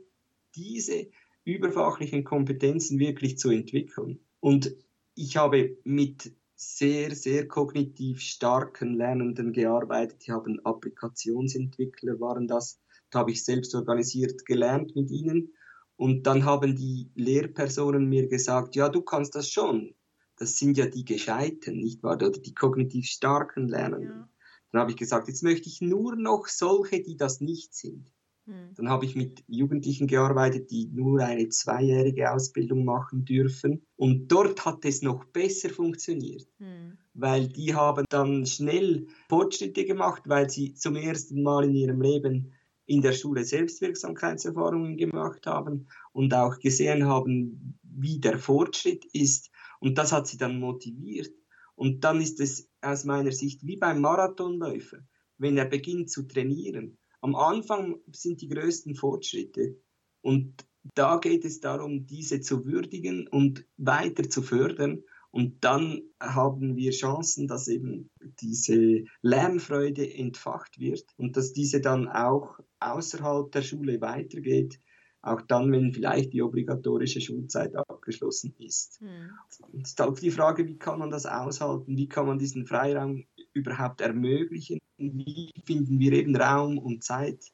diese 0.55 1.09
überfachlichen 1.43 2.23
Kompetenzen 2.23 2.99
wirklich 2.99 3.37
zu 3.37 3.49
entwickeln. 3.49 4.19
Und 4.39 4.75
ich 5.15 5.37
habe 5.37 5.77
mit 5.83 6.33
sehr, 6.61 7.15
sehr 7.15 7.47
kognitiv 7.47 8.19
starken 8.19 8.93
Lernenden 8.93 9.53
gearbeitet. 9.53 10.27
Die 10.27 10.33
haben 10.33 10.59
Applikationsentwickler, 10.65 12.19
waren 12.19 12.49
das. 12.49 12.81
Da 13.09 13.19
habe 13.19 13.31
ich 13.31 13.45
selbst 13.45 13.73
organisiert 13.75 14.45
gelernt 14.45 14.93
mit 14.93 15.09
ihnen. 15.09 15.53
Und 15.95 16.27
dann 16.27 16.43
haben 16.43 16.75
die 16.75 17.11
Lehrpersonen 17.15 18.09
mir 18.09 18.27
gesagt, 18.27 18.75
ja, 18.75 18.89
du 18.89 19.01
kannst 19.01 19.35
das 19.35 19.49
schon. 19.49 19.95
Das 20.35 20.57
sind 20.57 20.77
ja 20.77 20.87
die 20.87 21.05
Gescheiten, 21.05 21.77
nicht 21.77 22.03
wahr? 22.03 22.15
Oder 22.15 22.31
die 22.31 22.53
kognitiv 22.53 23.05
starken 23.05 23.69
Lernenden. 23.69 24.09
Ja. 24.09 24.29
Dann 24.71 24.81
habe 24.81 24.91
ich 24.91 24.97
gesagt, 24.97 25.29
jetzt 25.29 25.43
möchte 25.43 25.69
ich 25.69 25.79
nur 25.79 26.17
noch 26.17 26.47
solche, 26.47 27.01
die 27.01 27.15
das 27.15 27.39
nicht 27.39 27.73
sind. 27.73 28.11
Hm. 28.49 28.73
Dann 28.75 28.89
habe 28.89 29.05
ich 29.05 29.15
mit 29.15 29.43
Jugendlichen 29.47 30.07
gearbeitet, 30.07 30.71
die 30.71 30.87
nur 30.91 31.19
eine 31.19 31.49
zweijährige 31.49 32.31
Ausbildung 32.31 32.83
machen 32.83 33.23
dürfen. 33.23 33.85
Und 33.95 34.27
dort 34.31 34.65
hat 34.65 34.85
es 34.85 35.03
noch 35.03 35.25
besser 35.25 35.69
funktioniert, 35.69 36.47
hm. 36.57 36.97
weil 37.13 37.47
die 37.47 37.75
haben 37.75 38.05
dann 38.09 38.47
schnell 38.47 39.05
Fortschritte 39.29 39.85
gemacht, 39.85 40.23
weil 40.25 40.49
sie 40.49 40.73
zum 40.73 40.95
ersten 40.95 41.43
Mal 41.43 41.65
in 41.65 41.75
ihrem 41.75 42.01
Leben 42.01 42.53
in 42.87 43.03
der 43.03 43.13
Schule 43.13 43.43
Selbstwirksamkeitserfahrungen 43.43 44.97
gemacht 44.97 45.45
haben 45.45 45.87
und 46.11 46.33
auch 46.33 46.57
gesehen 46.57 47.05
haben, 47.05 47.77
wie 47.83 48.19
der 48.19 48.39
Fortschritt 48.39 49.05
ist. 49.13 49.51
Und 49.79 49.99
das 49.99 50.11
hat 50.11 50.25
sie 50.25 50.37
dann 50.37 50.59
motiviert. 50.59 51.31
Und 51.75 52.03
dann 52.03 52.19
ist 52.19 52.39
es 52.39 52.67
aus 52.81 53.05
meiner 53.05 53.31
Sicht 53.31 53.63
wie 53.63 53.77
beim 53.77 54.01
Marathonläufer, 54.01 54.97
wenn 55.37 55.55
er 55.55 55.65
beginnt 55.65 56.09
zu 56.09 56.23
trainieren. 56.23 56.97
Am 57.21 57.35
Anfang 57.35 57.97
sind 58.11 58.41
die 58.41 58.47
größten 58.47 58.95
Fortschritte 58.95 59.77
und 60.21 60.65
da 60.95 61.17
geht 61.17 61.45
es 61.45 61.59
darum, 61.59 62.05
diese 62.07 62.39
zu 62.41 62.65
würdigen 62.65 63.27
und 63.27 63.65
weiter 63.77 64.29
zu 64.29 64.41
fördern. 64.41 65.03
Und 65.31 65.63
dann 65.63 66.01
haben 66.19 66.75
wir 66.75 66.91
Chancen, 66.91 67.47
dass 67.47 67.67
eben 67.67 68.09
diese 68.41 69.03
Lernfreude 69.21 70.11
entfacht 70.11 70.79
wird 70.79 71.05
und 71.17 71.37
dass 71.37 71.53
diese 71.53 71.81
dann 71.81 72.07
auch 72.07 72.59
außerhalb 72.79 73.51
der 73.51 73.61
Schule 73.61 74.01
weitergeht 74.01 74.79
auch 75.21 75.41
dann, 75.41 75.71
wenn 75.71 75.93
vielleicht 75.93 76.33
die 76.33 76.41
obligatorische 76.41 77.21
Schulzeit 77.21 77.75
abgeschlossen 77.75 78.55
ist. 78.57 78.99
Hm. 79.01 79.31
Es 79.73 79.91
ist 79.91 79.99
halt 79.99 80.21
die 80.21 80.31
Frage, 80.31 80.65
wie 80.67 80.77
kann 80.77 80.99
man 80.99 81.09
das 81.09 81.25
aushalten, 81.25 81.97
wie 81.97 82.07
kann 82.07 82.25
man 82.25 82.39
diesen 82.39 82.65
Freiraum 82.65 83.25
überhaupt 83.53 84.01
ermöglichen, 84.01 84.79
wie 84.99 85.51
finden 85.65 85.99
wir 85.99 86.13
eben 86.13 86.35
Raum 86.35 86.77
und 86.77 87.03
Zeit. 87.03 87.51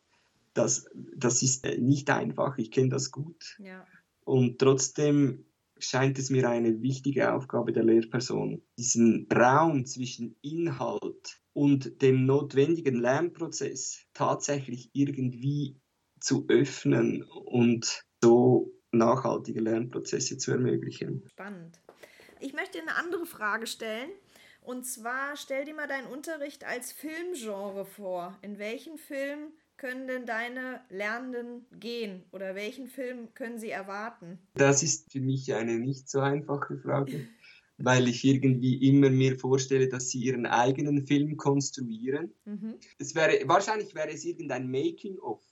Das, 0.53 0.89
das 1.15 1.41
ist 1.41 1.65
nicht 1.79 2.09
einfach, 2.09 2.57
ich 2.57 2.71
kenne 2.71 2.89
das 2.89 3.11
gut. 3.11 3.57
Ja. 3.59 3.85
Und 4.23 4.59
trotzdem 4.59 5.45
scheint 5.77 6.17
es 6.17 6.29
mir 6.29 6.49
eine 6.49 6.81
wichtige 6.81 7.33
Aufgabe 7.33 7.73
der 7.73 7.83
Lehrperson, 7.83 8.61
diesen 8.77 9.27
Raum 9.31 9.85
zwischen 9.85 10.35
Inhalt 10.41 11.41
und 11.53 12.01
dem 12.01 12.25
notwendigen 12.25 12.95
Lernprozess 12.95 14.05
tatsächlich 14.13 14.89
irgendwie 14.93 15.77
zu 16.19 16.45
öffnen 16.47 17.23
und 17.23 18.03
so 18.21 18.73
nachhaltige 18.91 19.61
Lernprozesse 19.61 20.37
zu 20.37 20.51
ermöglichen. 20.51 21.23
Spannend. 21.29 21.79
Ich 22.39 22.53
möchte 22.53 22.79
eine 22.79 22.95
andere 22.95 23.25
Frage 23.25 23.67
stellen. 23.67 24.09
Und 24.65 24.83
zwar 24.85 25.37
stell 25.37 25.65
dir 25.65 25.75
mal 25.75 25.87
deinen 25.87 26.07
Unterricht 26.07 26.63
als 26.63 26.91
Filmgenre 26.91 27.85
vor. 27.85 28.37
In 28.41 28.57
welchen 28.57 28.97
Film 28.97 29.53
können 29.77 30.07
denn 30.07 30.25
deine 30.25 30.81
Lernenden 30.89 31.67
gehen 31.79 32.23
oder 32.31 32.55
welchen 32.55 32.87
Film 32.87 33.33
können 33.35 33.59
sie 33.59 33.69
erwarten? 33.69 34.39
Das 34.55 34.81
ist 34.81 35.11
für 35.11 35.19
mich 35.19 35.53
eine 35.53 35.77
nicht 35.77 36.09
so 36.09 36.19
einfache 36.19 36.77
Frage, 36.77 37.27
weil 37.77 38.07
ich 38.07 38.23
irgendwie 38.23 38.89
immer 38.89 39.11
mir 39.11 39.37
vorstelle, 39.37 39.87
dass 39.87 40.09
sie 40.09 40.19
ihren 40.19 40.47
eigenen 40.47 41.05
Film 41.05 41.37
konstruieren. 41.37 42.33
Mhm. 42.45 42.75
Es 42.97 43.13
wäre 43.13 43.47
wahrscheinlich 43.47 43.93
wäre 43.93 44.09
es 44.09 44.25
irgendein 44.25 44.71
Making 44.71 45.19
of 45.19 45.43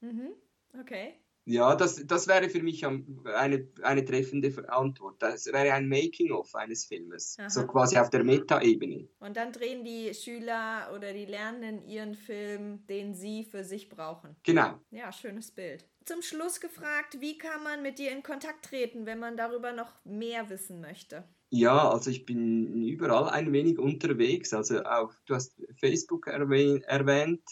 Mhm. 0.00 0.32
Okay. 0.80 1.14
Ja, 1.44 1.74
das, 1.74 2.06
das 2.06 2.28
wäre 2.28 2.48
für 2.48 2.62
mich 2.62 2.86
eine, 2.86 3.68
eine 3.82 4.04
treffende 4.04 4.52
Antwort. 4.68 5.20
Das 5.20 5.46
wäre 5.46 5.72
ein 5.72 5.88
Making-of 5.88 6.54
eines 6.54 6.84
Filmes, 6.84 7.36
Aha. 7.38 7.50
so 7.50 7.66
quasi 7.66 7.98
auf 7.98 8.10
der 8.10 8.22
Meta-Ebene. 8.22 9.08
Und 9.18 9.36
dann 9.36 9.52
drehen 9.52 9.84
die 9.84 10.14
Schüler 10.14 10.92
oder 10.94 11.12
die 11.12 11.26
Lernenden 11.26 11.82
ihren 11.88 12.14
Film, 12.14 12.86
den 12.86 13.14
sie 13.14 13.44
für 13.44 13.64
sich 13.64 13.88
brauchen. 13.88 14.36
Genau. 14.44 14.80
Ja, 14.90 15.12
schönes 15.12 15.50
Bild. 15.50 15.84
Zum 16.04 16.22
Schluss 16.22 16.60
gefragt, 16.60 17.20
wie 17.20 17.38
kann 17.38 17.62
man 17.64 17.82
mit 17.82 17.98
dir 17.98 18.12
in 18.12 18.22
Kontakt 18.22 18.66
treten, 18.66 19.06
wenn 19.06 19.18
man 19.18 19.36
darüber 19.36 19.72
noch 19.72 19.92
mehr 20.04 20.48
wissen 20.48 20.80
möchte? 20.80 21.24
Ja, 21.50 21.90
also 21.90 22.10
ich 22.10 22.24
bin 22.24 22.82
überall 22.84 23.28
ein 23.28 23.52
wenig 23.52 23.78
unterwegs. 23.78 24.54
Also 24.54 24.84
auch, 24.84 25.12
du 25.26 25.34
hast 25.34 25.60
Facebook 25.78 26.26
erwähnt 26.28 27.42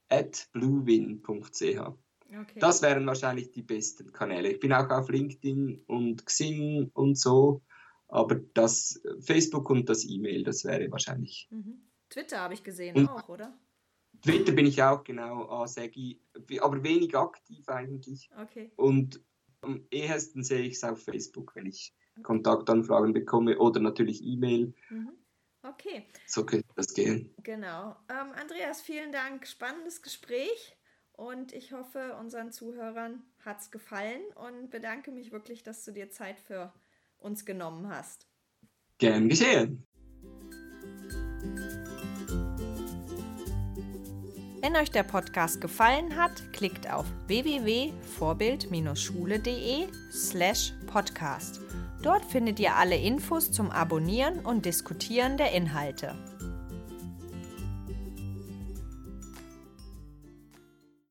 at 0.09 0.49
bluewin.ch. 0.53 2.04
Okay. 2.41 2.59
Das 2.59 2.83
wären 2.83 3.07
wahrscheinlich 3.07 3.51
die 3.53 3.63
besten 3.63 4.13
Kanäle. 4.13 4.51
Ich 4.53 4.61
bin 4.61 4.73
auch 4.73 4.89
auf 4.91 5.09
LinkedIn 5.09 5.83
und 5.87 6.27
Xing 6.27 6.91
und 6.95 7.19
so, 7.19 7.63
aber 8.09 8.37
das 8.55 9.01
Facebook 9.21 9.71
und 9.71 9.89
das 9.89 10.05
E-Mail, 10.05 10.45
das 10.45 10.65
wäre 10.65 10.91
wahrscheinlich. 10.91 11.49
Mhm. 11.51 11.83
Twitter 12.11 12.41
habe 12.41 12.55
ich 12.55 12.63
gesehen 12.63 12.97
und 12.97 13.09
auch, 13.09 13.29
oder? 13.29 13.57
Twitter 14.23 14.53
bin 14.53 14.67
ich 14.67 14.83
auch 14.83 15.03
genau, 15.05 15.49
Asegi, 15.51 16.21
aber 16.61 16.83
wenig 16.83 17.17
aktiv 17.17 17.69
eigentlich. 17.69 18.31
Okay. 18.41 18.71
Und 18.77 19.21
am 19.61 19.87
ehesten 19.91 20.43
sehe 20.43 20.63
ich 20.63 20.75
es 20.75 20.85
auf 20.85 21.03
Facebook, 21.03 21.55
wenn 21.57 21.67
ich 21.67 21.95
okay. 22.13 22.23
Kontaktanfragen 22.23 23.13
bekomme 23.13 23.59
oder 23.59 23.81
natürlich 23.81 24.23
E-Mail. 24.23 24.75
Mhm. 24.91 25.13
Okay. 25.63 26.07
So 26.27 26.45
könnte 26.45 26.69
das 26.77 26.93
gehen. 26.93 27.35
Genau. 27.43 27.97
Ähm, 28.11 28.33
Andreas, 28.35 28.83
vielen 28.83 29.13
Dank. 29.13 29.47
Spannendes 29.47 30.03
Gespräch. 30.03 30.77
Und 31.17 31.53
ich 31.53 31.73
hoffe, 31.73 32.17
unseren 32.19 32.51
Zuhörern 32.51 33.23
hat 33.45 33.61
es 33.61 33.71
gefallen 33.71 34.21
und 34.35 34.71
bedanke 34.71 35.13
mich 35.13 35.31
wirklich, 35.31 35.63
dass 35.63 35.85
du 35.85 35.93
dir 35.93 36.11
Zeit 36.11 36.41
für 36.41 36.73
uns 37.19 37.45
genommen 37.45 37.89
hast. 37.89 38.27
Gern 38.99 39.29
geschehen. 39.29 39.87
Wenn 44.61 44.75
euch 44.77 44.91
der 44.91 45.05
Podcast 45.05 45.61
gefallen 45.61 46.17
hat, 46.17 46.53
klickt 46.53 46.91
auf 46.91 47.07
www.vorbild-schule.de 47.27 49.87
slash 50.11 50.73
podcast. 50.87 51.61
Dort 52.03 52.25
findet 52.25 52.59
ihr 52.59 52.75
alle 52.75 52.97
Infos 52.97 53.53
zum 53.53 53.71
Abonnieren 53.71 54.41
und 54.41 54.65
Diskutieren 54.65 55.37
der 55.37 55.53
Inhalte. 55.53 56.17